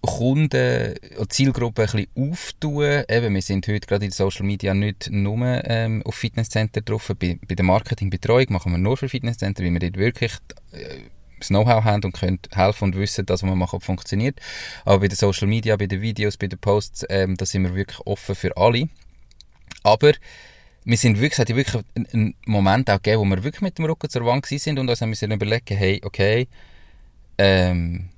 [0.00, 3.02] Kunden und Zielgruppen ein bisschen auftun.
[3.08, 7.12] Eben, wir sind heute gerade in Social Media nicht nur ähm, auf Fitnesscenter drauf.
[7.18, 10.32] Bei, bei der Marketingbetreuung machen wir nur für Fitnesscenter, weil wir dort wirklich
[10.72, 11.00] äh,
[11.38, 14.40] das Know-how haben und können helfen und wissen, dass was wir machen funktioniert.
[14.84, 17.74] Aber bei den Social Media, bei den Videos, bei den Posts, ähm, da sind wir
[17.74, 18.88] wirklich offen für alle.
[19.82, 20.12] Aber
[20.84, 23.84] wir sind wirklich, es hat wirklich einen Moment auch gegeben, wo wir wirklich mit dem
[23.84, 26.48] Rücken zur Wand sind und uns haben müssen überlegen, hey, okay,
[27.36, 28.08] ähm,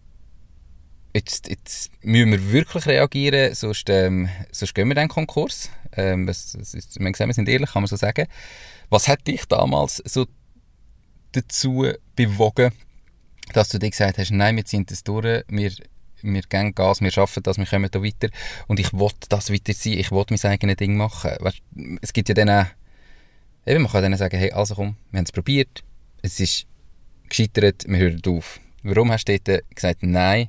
[1.14, 5.70] jetzt, jetzt müssen wir wirklich reagieren, sonst, ähm, sonst gehen wir den Konkurs.
[5.96, 8.26] Ähm, das, das ist, wir sind ehrlich, kann man so sagen.
[8.88, 10.26] Was hat dich damals so
[11.32, 12.72] dazu bewogen,
[13.52, 15.72] dass du dir gesagt hast, nein, wir ziehen das durch, wir,
[16.22, 18.28] wir gehen Gas, wir schaffen das, wir kommen da weiter
[18.66, 21.32] und ich will das weiter sein, ich will mein eigenes Ding machen.
[21.40, 21.62] Weißt,
[22.00, 22.66] es gibt ja dann auch,
[23.66, 25.82] eben, man kann dann sagen, hey, also komm, wir haben es probiert,
[26.22, 26.66] es ist
[27.28, 28.60] gescheitert, wir hören auf.
[28.82, 30.48] Warum hast du dort gesagt, nein,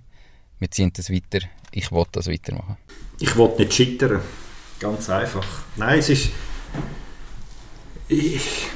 [0.59, 2.77] wir ziehen das weiter, ich will das weitermachen?
[3.19, 4.21] Ich will nicht scheitern,
[4.79, 5.45] ganz einfach.
[5.75, 6.29] Nein, es ist...
[8.07, 8.67] Ich,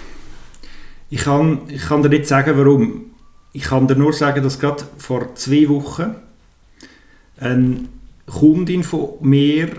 [1.10, 3.15] ich, kann, ich kann dir nicht sagen, warum
[3.56, 6.16] ich kann dir nur sagen, dass gerade vor zwei Wochen
[7.38, 7.86] eine
[8.26, 9.70] Kundin von mir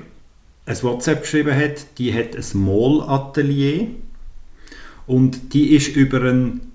[0.64, 3.88] ein WhatsApp geschrieben hat, die hat ein Mall-Atelier
[5.06, 6.72] und die ist über einen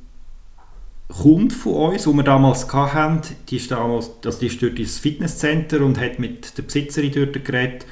[1.07, 4.99] Kunden von uns, den wir damals hatten, die ist, damals, also die ist durch das
[4.99, 7.87] Fitnesscenter und hat mit der Besitzerin dort geredet,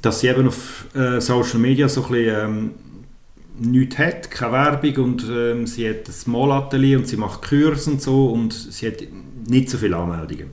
[0.00, 2.70] dass sie eben auf äh, Social Media so ein bisschen ähm,
[3.58, 8.02] nichts hat, keine Werbung und ähm, sie hat ein Small-Atelier und sie macht Kurse und
[8.02, 9.02] so und sie hat
[9.46, 10.50] nicht so viele Anmeldungen.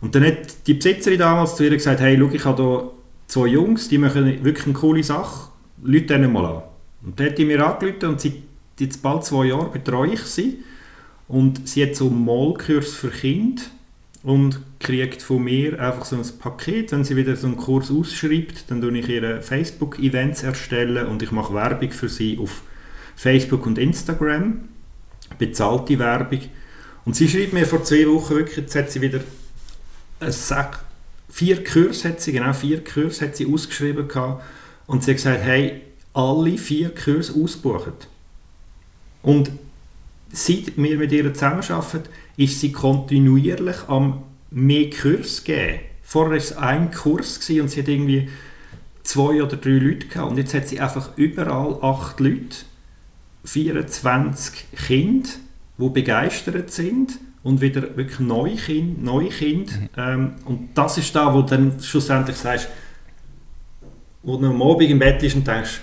[0.00, 2.90] Und dann hat die Besitzerin damals zu ihr gesagt, hey, schau, ich habe hier
[3.26, 5.50] zwei Jungs, die machen wirklich eine coole Sache,
[5.82, 6.62] Leute denen mal an.
[7.04, 8.42] Und dann hat die mir angerufen und sie,
[8.78, 10.62] jetzt bald zwei Jahre betreue ich sie
[11.26, 13.62] und sie hat so einen Malkurs für Kinder
[14.28, 16.92] und kriegt von mir einfach so ein Paket.
[16.92, 21.32] Wenn sie wieder so einen Kurs ausschreibt, dann tue ich ihre Facebook-Events erstellen und ich
[21.32, 22.60] mache Werbung für sie auf
[23.16, 24.68] Facebook und Instagram,
[25.38, 26.42] bezahlte Werbung.
[27.06, 29.20] Und sie schreibt mir vor zwei Wochen wirklich, jetzt hat sie wieder
[30.20, 30.84] Sack,
[31.30, 34.44] vier Kurse hat sie, genau vier Kurse hat sie ausgeschrieben gehabt
[34.86, 35.80] und sie hat gesagt, hey,
[36.12, 37.94] alle vier Kurse ausbuchen.
[39.22, 39.52] Und
[40.30, 45.80] seit wir mit ihr zusammenarbeiten, ist sie kontinuierlich am mehr Kurs geben.
[46.02, 48.30] Vorher war es ein Kurs und sie hat irgendwie
[49.02, 50.30] zwei oder drei Leute gehabt.
[50.30, 52.56] Und jetzt hat sie einfach überall acht Leute,
[53.44, 55.28] 24 Kinder,
[55.78, 59.00] die begeistert sind und wieder wirklich neue Kinder.
[59.02, 59.72] Neue Kinder.
[59.72, 59.88] Mhm.
[59.96, 62.68] Ähm, und das ist da, wo du dann schlussendlich sagst,
[64.22, 65.80] wo du am Abend im Bett bist und denkst,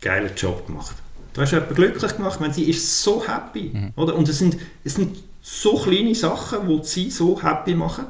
[0.00, 0.96] geiler Job gemacht.
[1.32, 3.70] Du hast jemanden glücklich gemacht, wenn sie ist so happy.
[3.72, 3.92] Mhm.
[3.96, 4.14] Oder?
[4.14, 5.16] Und es sind, es sind
[5.46, 8.06] so kleine Sachen, die sie so happy machen,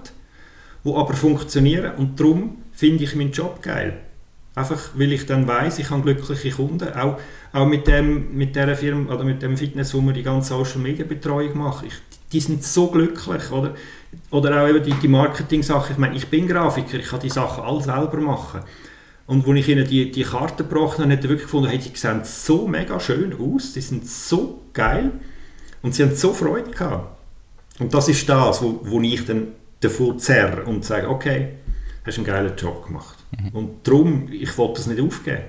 [0.84, 3.98] die aber funktionieren und darum finde ich meinen Job geil.
[4.54, 6.92] Einfach, weil ich dann weiß, ich habe glückliche Kunden.
[6.92, 7.18] Auch,
[7.52, 10.78] auch mit, dem, mit dieser Firma oder mit dem Fitness, wo wir die ganze Social
[10.78, 11.88] Media Betreuung machen.
[11.88, 11.94] Ich,
[12.32, 13.50] die sind so glücklich.
[13.50, 13.74] Oder,
[14.30, 15.94] oder auch eben die, die Marketing-Sachen.
[15.94, 18.60] Ich meine, ich bin Grafiker, ich kann die Sachen alle selber machen.
[19.26, 21.96] Und als ich ihnen die, die Karte gebracht habe, hat er wirklich gefunden, hey, die
[21.96, 25.10] sehen so mega schön aus, die sind so geil.
[25.82, 27.13] Und sie haben so Freude gehabt.
[27.78, 29.48] Und das ist das, wo, wo ich dann
[29.80, 31.48] davor zerre und sage, okay,
[32.04, 33.16] hast einen geilen Job gemacht.
[33.38, 33.48] Mhm.
[33.50, 35.42] Und darum, ich wollte das nicht aufgeben.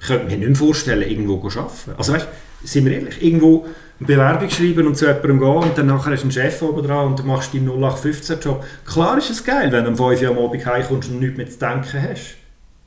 [0.00, 1.94] Ich könnte mir nicht mehr vorstellen, irgendwo zu arbeiten.
[1.96, 2.28] Also weißt,
[2.64, 3.66] sind wir ehrlich, irgendwo
[3.98, 6.86] eine Bewerbung schreiben und zu jemandem gehen und dann nachher hast du einen Chef oben
[6.86, 8.64] dran und du machst deinen 0815-Job.
[8.84, 11.48] Klar ist es geil, wenn du um 5 Uhr am Abend heimkommst und nichts mehr
[11.48, 12.36] zu denken hast.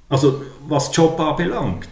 [0.08, 1.90] Also, was Job anbelangt.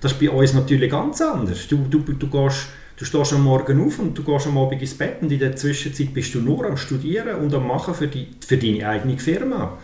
[0.00, 1.66] Das ist bei uns natürlich ganz anders.
[1.68, 2.68] Du, du, du gehst
[3.02, 5.56] Du stehst am Morgen auf und du gehst am Abend ins Bett und in der
[5.56, 9.76] Zwischenzeit bist du nur am Studieren und am Machen für, die, für deine eigene Firma.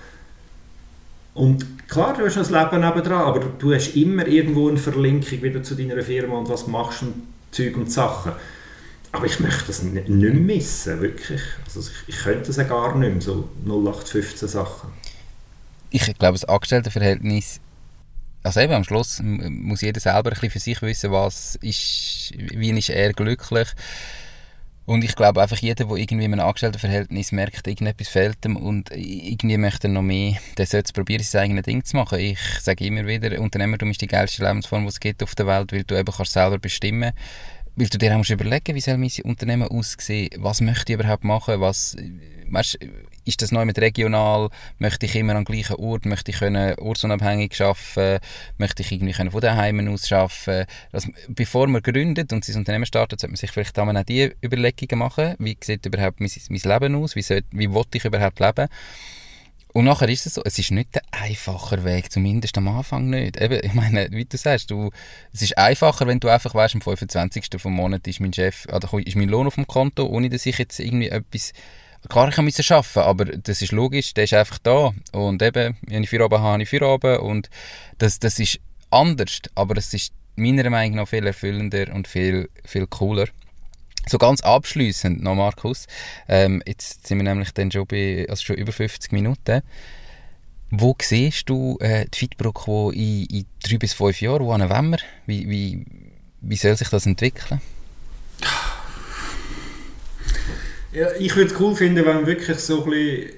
[1.34, 5.42] Und klar, du hast noch das Leben nebenan, aber du hast immer irgendwo eine Verlinkung
[5.42, 7.14] wieder zu deiner Firma und was machst und
[7.50, 8.30] Zeug und Sachen.
[9.10, 11.42] Aber ich möchte das nicht, missen, wirklich.
[11.64, 14.90] Also ich, ich könnte das ja gar nicht mehr, so 0815 Sachen.
[15.90, 17.58] Ich glaube, das Angestelltenverhältnis
[18.42, 22.70] also eben am Schluss muss jeder selber ein bisschen für sich wissen, was ist, wie
[22.70, 23.68] ist er glücklich.
[24.86, 28.90] Und ich glaube einfach, jeder, der irgendwie in einem Angestelltenverhältnis merkt, irgendetwas fehlt ihm und
[28.90, 32.18] irgendwie möchte noch mehr, der sollte probieren, sein eigenes Ding zu machen.
[32.18, 35.74] Ich sage immer wieder, Unternehmertum ist die geilste Lebensform, die es gibt auf der Welt,
[35.74, 37.12] weil du eben kannst selber bestimmen
[37.78, 41.22] weil du dir auch musst überlegen wie soll mein Unternehmen aussehen, was möchte ich überhaupt
[41.22, 41.96] machen, was,
[42.50, 42.78] weißt,
[43.28, 44.48] ist das neu mit regional,
[44.78, 48.24] möchte ich immer am gleichen Ort, möchte ich können ortsunabhängig arbeiten,
[48.56, 50.66] möchte ich irgendwie können von daheim aus arbeiten.
[50.92, 54.98] Also, bevor man gründet und sein Unternehmen startet, sollte man sich vielleicht auch die Überlegungen
[54.98, 58.68] machen, wie sieht überhaupt mein, mein Leben aus, wie, soll, wie will ich überhaupt leben.
[59.74, 63.38] Und nachher ist es so, es ist nicht der einfache Weg, zumindest am Anfang nicht.
[63.40, 64.90] Eben, ich meine, wie du sagst, du,
[65.32, 67.48] es ist einfacher, wenn du einfach weißt, am 25.
[67.58, 70.56] vom Monat ist mein Chef, oder ist mein Lohn auf dem Konto, ohne dass ich
[70.56, 71.52] jetzt irgendwie etwas
[72.08, 74.92] Klar, ich musste arbeiten, aber das ist logisch, der ist einfach da.
[75.12, 77.20] Und eben, wenn ich Feierabend habe, habe ich Feierabend.
[77.20, 77.50] Und
[77.98, 82.86] das, das ist anders, aber es ist meiner Meinung nach viel erfüllender und viel, viel
[82.86, 83.26] cooler.
[84.06, 85.86] So ganz abschließend noch, Markus.
[86.28, 89.62] Ähm, jetzt sind wir nämlich dann schon, bei, also schon über 50 Minuten.
[90.70, 94.40] Wo siehst du äh, die Fitbro in, in drei bis fünf Jahren?
[94.40, 94.98] Wo wollen wir?
[95.26, 95.84] Wie, wie,
[96.40, 97.60] wie soll sich das entwickeln?
[100.90, 103.30] Ja, ich würde es cool finden, wenn wir wirklich so ein bisschen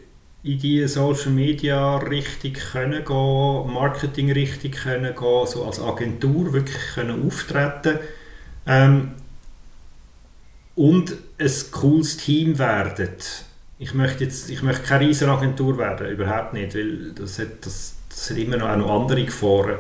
[0.45, 6.95] in die Social Media Richtung können gehen, Marketing Richtung können gehen, so als Agentur wirklich
[6.95, 7.99] können auftreten
[8.67, 9.13] ähm,
[10.77, 13.09] und ein cooles Team werden.
[13.79, 17.97] Ich möchte jetzt, ich möchte keine riesige Agentur werden, überhaupt nicht, weil das hat, das,
[18.09, 19.79] das hat immer noch, auch noch andere Gefahren.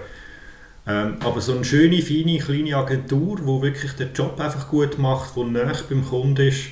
[0.87, 5.37] Ähm, aber so eine schöne, feine, kleine Agentur, die wirklich den Job einfach gut macht,
[5.37, 6.65] die näher beim Kunden ist,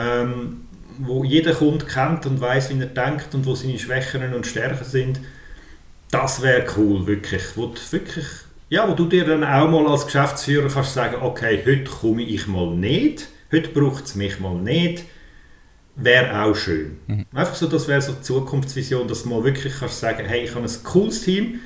[0.00, 0.62] ähm,
[0.98, 4.84] wo jeder Kunde kennt und weiß, wie er denkt und wo seine Schwächen und Stärken
[4.84, 5.20] sind,
[6.10, 7.42] das wäre cool, wirklich.
[7.56, 8.26] Wo du wirklich,
[8.68, 12.46] ja, wo du dir dann auch mal als Geschäftsführer kannst sagen, okay, heute komme ich
[12.46, 15.04] mal nicht, heute braucht es mich mal nicht,
[15.96, 16.98] wäre auch schön.
[17.06, 17.26] Mhm.
[17.32, 20.54] Einfach so, das wäre so die Zukunftsvision, dass du mal wirklich kannst sagen, hey, ich
[20.54, 21.60] habe ein cooles Team,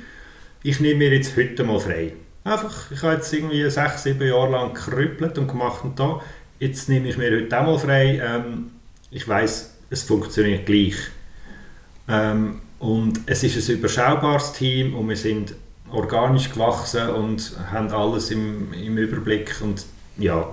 [0.63, 2.13] ich nehme mir jetzt heute mal frei.
[2.43, 6.21] Einfach, ich habe jetzt irgendwie sechs, sieben Jahre lang gekrüppelt und gemacht und da,
[6.59, 8.21] jetzt nehme ich mir heute auch mal frei.
[8.23, 8.71] Ähm,
[9.11, 10.95] ich weiß, es funktioniert gleich.
[12.07, 15.55] Ähm, und es ist ein überschaubares Team und wir sind
[15.91, 19.85] organisch gewachsen und haben alles im, im Überblick und
[20.17, 20.47] ja,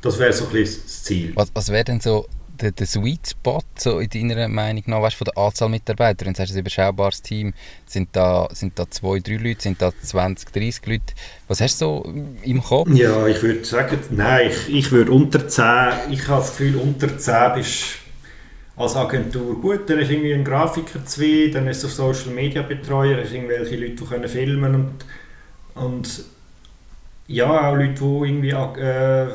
[0.00, 1.32] das wäre so ein bisschen das Ziel.
[1.34, 2.26] Was, was wäre denn so
[2.56, 6.26] der, der Sweet Spot so in deiner Meinung nach, weißt, von der Anzahl Mitarbeiter?
[6.26, 7.54] Wenn du sagst, ein überschaubares Team,
[7.86, 11.14] sind da, sind da zwei, drei Leute, sind da 20, 30 Leute?
[11.48, 12.88] Was hast du so im Kopf?
[12.92, 15.64] Ja, ich würde sagen, nein, ich, ich würde unter 10,
[16.10, 17.84] ich habe das Gefühl, unter 10 bist
[18.76, 23.22] als Agentur gut, dann ist irgendwie ein Grafiker zwei, dann ist der Social Media Betreuer,
[23.22, 25.04] hast irgendwelche Leute, die können filmen und,
[25.82, 26.24] und
[27.26, 29.28] ja, auch Leute, die irgendwie äh,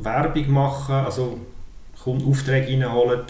[0.00, 1.38] Werbung machen, also
[2.06, 3.22] Aufträge reinholen,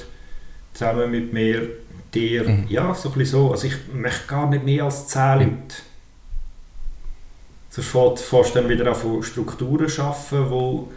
[0.72, 1.68] zusammen mit mir,
[2.14, 2.66] dir, mhm.
[2.68, 3.50] ja, so ein bisschen so.
[3.52, 5.38] Also ich möchte gar nicht mehr als 10 mhm.
[5.38, 5.74] Leute.
[7.70, 10.90] Sonst fährst du dann wieder auf Strukturen schaffen, wo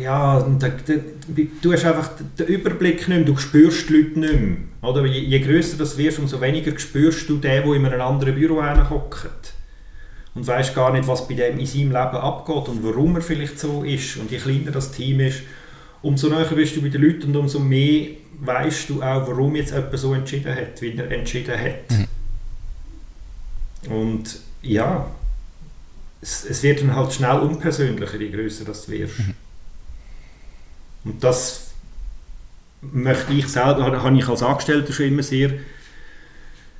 [0.00, 0.94] ja, da, da,
[1.60, 4.56] du hast einfach den Überblick nicht mehr, du spürst die Leute nicht mehr.
[4.82, 5.04] Oder?
[5.04, 8.62] Je, je grösser das wirst, umso weniger spürst du den, der in einem anderen Büro
[8.62, 9.52] hockt.
[10.34, 13.58] Und weißt gar nicht, was bei dem in seinem Leben abgeht und warum er vielleicht
[13.58, 14.16] so ist.
[14.16, 15.42] Und je kleiner das Team ist,
[16.04, 18.08] umso näher bist du bei den Leuten und umso mehr
[18.40, 21.90] weißt du auch, warum jetzt jemand so entschieden hat, wie er entschieden hat.
[21.90, 22.06] Mhm.
[23.92, 25.10] Und ja,
[26.20, 29.18] es, es, wird dann halt schnell unpersönlicher, je größer das wirst.
[29.18, 29.34] Mhm.
[31.04, 31.70] Und das
[32.80, 35.52] möchte ich selber, habe ich als Angestellter schon immer sehr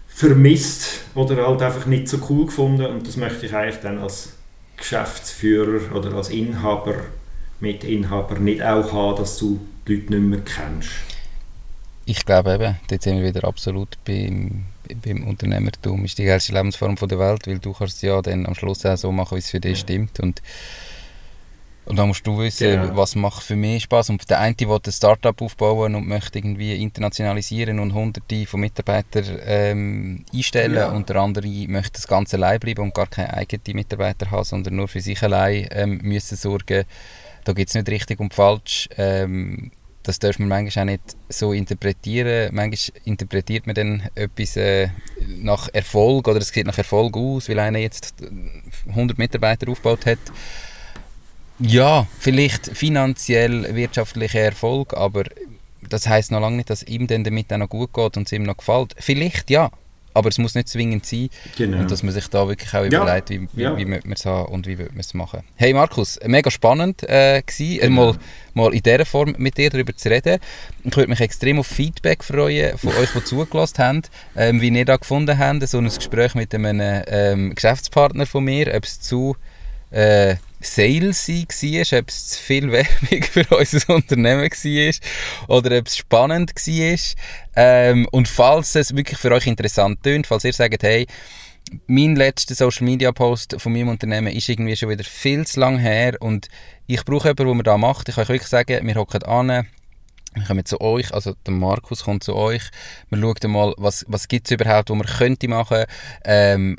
[0.08, 4.34] vermisst oder halt einfach nicht so cool gefunden und das möchte ich eigentlich dann als
[4.76, 6.94] Geschäftsführer oder als Inhaber
[7.60, 10.90] Mitinhaber nicht auch haben, dass du die Leute nicht mehr kennst?
[12.06, 14.64] Ich glaube eben, dort sind wir wieder absolut beim,
[15.02, 16.04] beim Unternehmertum.
[16.04, 19.10] ist die geilste Lebensform der Welt, weil du kannst ja dann am Schluss auch so
[19.10, 19.84] machen, wie es für dich ja.
[19.84, 20.20] stimmt.
[20.20, 20.42] Und,
[21.86, 22.96] und dann musst du wissen, genau.
[22.96, 24.10] was macht für mich Spaß.
[24.10, 29.38] Und der eine will ein Startup aufbauen und möchte irgendwie internationalisieren und hunderte von Mitarbeitern
[29.46, 30.74] ähm, einstellen.
[30.74, 30.90] Ja.
[30.90, 34.76] Und der andere möchte das Ganze allein bleiben und gar keine eigenen Mitarbeiter haben, sondern
[34.76, 36.84] nur für sich allein ähm, müssen sorgen
[37.44, 38.88] da gibt es nicht richtig und falsch.
[38.96, 39.70] Ähm,
[40.02, 42.54] das darf man manchmal auch nicht so interpretieren.
[42.54, 44.88] Manchmal interpretiert man dann etwas äh,
[45.38, 48.14] nach Erfolg oder es sieht nach Erfolg aus, weil einer jetzt
[48.86, 50.18] 100 Mitarbeiter aufgebaut hat.
[51.58, 55.24] Ja, vielleicht finanziell wirtschaftlicher Erfolg, aber
[55.88, 58.32] das heißt noch lange nicht, dass ihm dann damit auch noch gut geht und es
[58.32, 58.94] ihm noch gefällt.
[58.98, 59.70] Vielleicht ja,
[60.14, 61.28] aber es muss nicht zwingend sein.
[61.56, 61.78] Genau.
[61.78, 63.02] Und dass man sich da wirklich auch Ja.
[63.02, 63.76] überlegt, wie, wie, Ja.
[63.76, 65.40] wie man es haben und wie man es machen.
[65.56, 68.12] Hey Markus, mega spannend äh, gewesen, äh, Genau.
[68.12, 68.18] mal,
[68.54, 70.38] mal in dieser Form mit dir darüber zu reden.
[70.84, 74.02] Ich würde mich extrem auf Feedback freuen von euch, die zugelassen haben,
[74.36, 78.72] ähm, wie ihr da gefunden habt, so ein Gespräch mit einem ähm, Geschäftspartner von mir,
[78.74, 79.36] ob es zu
[79.94, 84.94] äh, salesy war, ob es zu viel Werbung für unser Unternehmen war
[85.56, 86.98] oder ob es spannend war.
[87.56, 91.06] Ähm, und falls es wirklich für euch interessant tönt, falls ihr sagt, hey,
[91.86, 95.78] mein letzter Social Media Post von meinem Unternehmen ist irgendwie schon wieder viel zu lang
[95.78, 96.48] her und
[96.86, 98.08] ich brauche jemanden, der mir da macht.
[98.08, 99.66] Ich kann euch wirklich sagen, wir hocken an,
[100.34, 102.62] wir kommen zu euch, also der Markus kommt zu euch,
[103.08, 105.84] wir schauen mal, was, was gibt es überhaupt, was man könnte machen
[106.24, 106.76] ähm,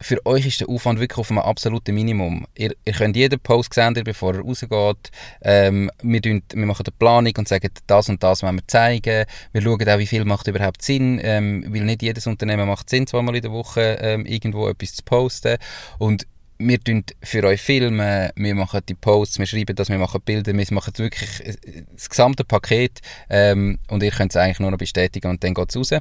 [0.00, 2.46] für euch ist der Aufwand wirklich auf einem absoluten Minimum.
[2.56, 5.10] Ihr, ihr könnt jeden Post sehen, bevor er rausgeht.
[5.42, 9.24] Ähm, wir, tun, wir machen eine Planung und sagen, das und das wollen wir zeigen.
[9.52, 13.06] Wir schauen auch, wie viel macht überhaupt Sinn, ähm, weil nicht jedes Unternehmen macht Sinn,
[13.06, 15.56] zweimal in der Woche ähm, irgendwo etwas zu posten.
[15.98, 16.26] Und
[16.58, 20.54] wir tun für euch filmen, wir machen die Posts, wir schreiben das, wir machen Bilder,
[20.54, 24.78] wir machen wirklich äh, das gesamte Paket ähm, und ihr könnt es eigentlich nur noch
[24.78, 26.00] bestätigen und dann geht es raus.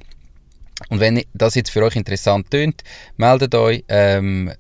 [0.89, 2.83] Und wenn das jetzt für euch interessant tönt,
[3.17, 4.51] meldet euch, ähm,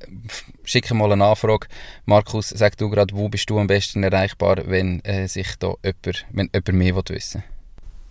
[0.63, 1.67] schickt mal eine Anfrage.
[2.05, 6.25] Markus, sag du gerade, wo bist du am besten erreichbar, wenn äh, sich da jemand,
[6.31, 7.43] wenn jemand mehr will wissen?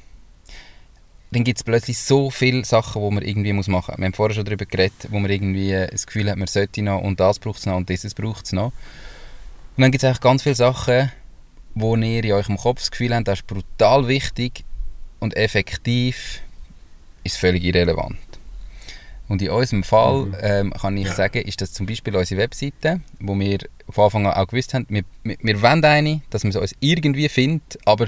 [1.32, 3.98] dann gibt es plötzlich so viele Sachen, die man irgendwie muss machen muss.
[3.98, 6.82] Wir haben vorher schon darüber geredet, wo man irgendwie äh, das Gefühl hat, man sollte
[6.82, 8.72] noch und das braucht es noch und dieses braucht es noch.
[9.76, 11.10] Und dann gibt es eigentlich ganz viele Sachen,
[11.74, 14.64] wo ihr in eurem Kopf das Gefühl habt, das ist brutal wichtig
[15.20, 16.40] und effektiv
[17.24, 18.16] ist völlig irrelevant.
[19.28, 20.36] Und in unserem Fall Mhm.
[20.40, 21.14] ähm, kann ich Ja.
[21.14, 23.58] sagen, ist das zum Beispiel unsere Webseite, wo wir
[23.90, 26.74] von Anfang an auch gewusst haben, wir, wir, wir wollen eine, dass man sie uns
[26.80, 28.06] irgendwie findet, aber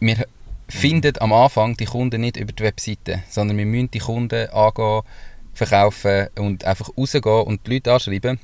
[0.00, 0.26] wir
[0.68, 5.02] finden am Anfang die Kunden nicht über die Webseite, sondern wir müssen die Kunden angehen,
[5.52, 8.38] verkaufen und einfach rausgehen und die Leute anschreiben.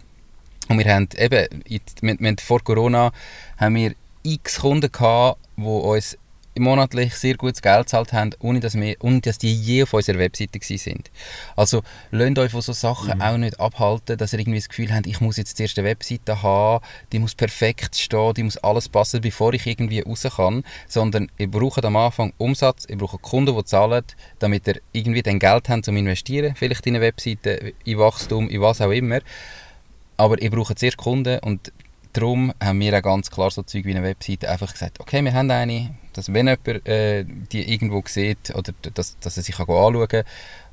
[0.68, 1.62] Und wir haben eben,
[2.00, 3.12] wir, wir vor Corona
[3.56, 6.18] haben wir x Kunden gehabt, die uns
[6.58, 10.18] monatlich sehr gutes Geld gezahlt haben, ohne dass, wir, ohne dass die je auf unserer
[10.18, 11.10] Webseite sind.
[11.54, 15.06] Also lasst euch von so Sachen auch nicht abhalten, dass ihr irgendwie das Gefühl habt,
[15.06, 19.20] ich muss jetzt zuerst eine Webseite haben, die muss perfekt stehen, die muss alles passen,
[19.20, 23.64] bevor ich irgendwie raus kann, sondern ihr braucht am Anfang Umsatz, ihr braucht Kunden, die
[23.64, 24.04] zahlen,
[24.38, 28.48] damit ihr irgendwie dann Geld habt, um zu investieren, vielleicht in eine Webseite, in Wachstum,
[28.48, 29.20] in was auch immer.
[30.16, 31.72] Aber ihr braucht zuerst Kunden und
[32.12, 35.34] darum haben wir auch ganz klar so Zeug wie eine Webseite einfach gesagt, okay, wir
[35.34, 40.08] haben eine, dass wenn jemand äh, die irgendwo sieht oder dass, dass er sich anschauen
[40.08, 40.24] kann,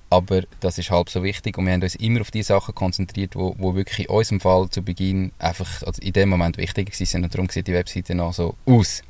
[0.09, 3.35] aber das ist halb so wichtig und wir haben uns immer auf die Sachen konzentriert,
[3.35, 7.23] wo, wo wirklich in unserem Fall zu Beginn einfach also in dem Moment wichtig sind
[7.23, 9.01] und darum sieht die Webseite noch so aus.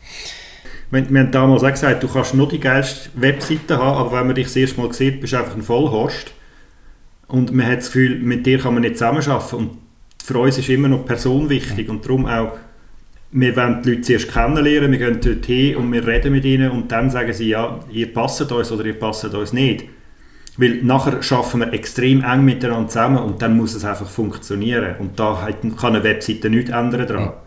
[0.92, 4.28] Wir, wir haben damals auch gesagt, du kannst nur die geilste Webseite haben, aber wenn
[4.28, 6.32] man dich das erste Mal sieht, bist du einfach ein Vollhorst.
[7.28, 9.56] Und man hat das Gefühl, mit dir kann man nicht zusammenarbeiten.
[9.56, 9.78] Und
[10.26, 12.54] für uns ist immer noch die Person wichtig und darum auch,
[13.32, 16.72] wir wollen die Leute zuerst kennenlernen, wir gehen dort hin und wir reden mit ihnen
[16.72, 19.86] und dann sagen sie, ja, ihr passt uns oder ihr passt uns nicht.
[20.56, 24.96] Weil nachher arbeiten wir extrem eng miteinander zusammen und dann muss es einfach funktionieren.
[25.00, 27.22] Und da hat- kann eine Webseite nichts ändern dran.
[27.26, 27.42] Ja.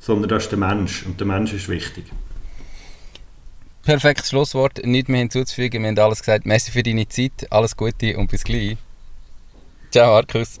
[0.00, 2.04] Sondern das ist der Mensch und der Mensch ist wichtig.
[3.84, 6.44] Perfektes Schlusswort, nichts mehr hinzuzufügen, wir haben alles gesagt.
[6.44, 8.76] Merci für deine Zeit, alles Gute und bis gleich.
[9.90, 10.60] Ciao Markus.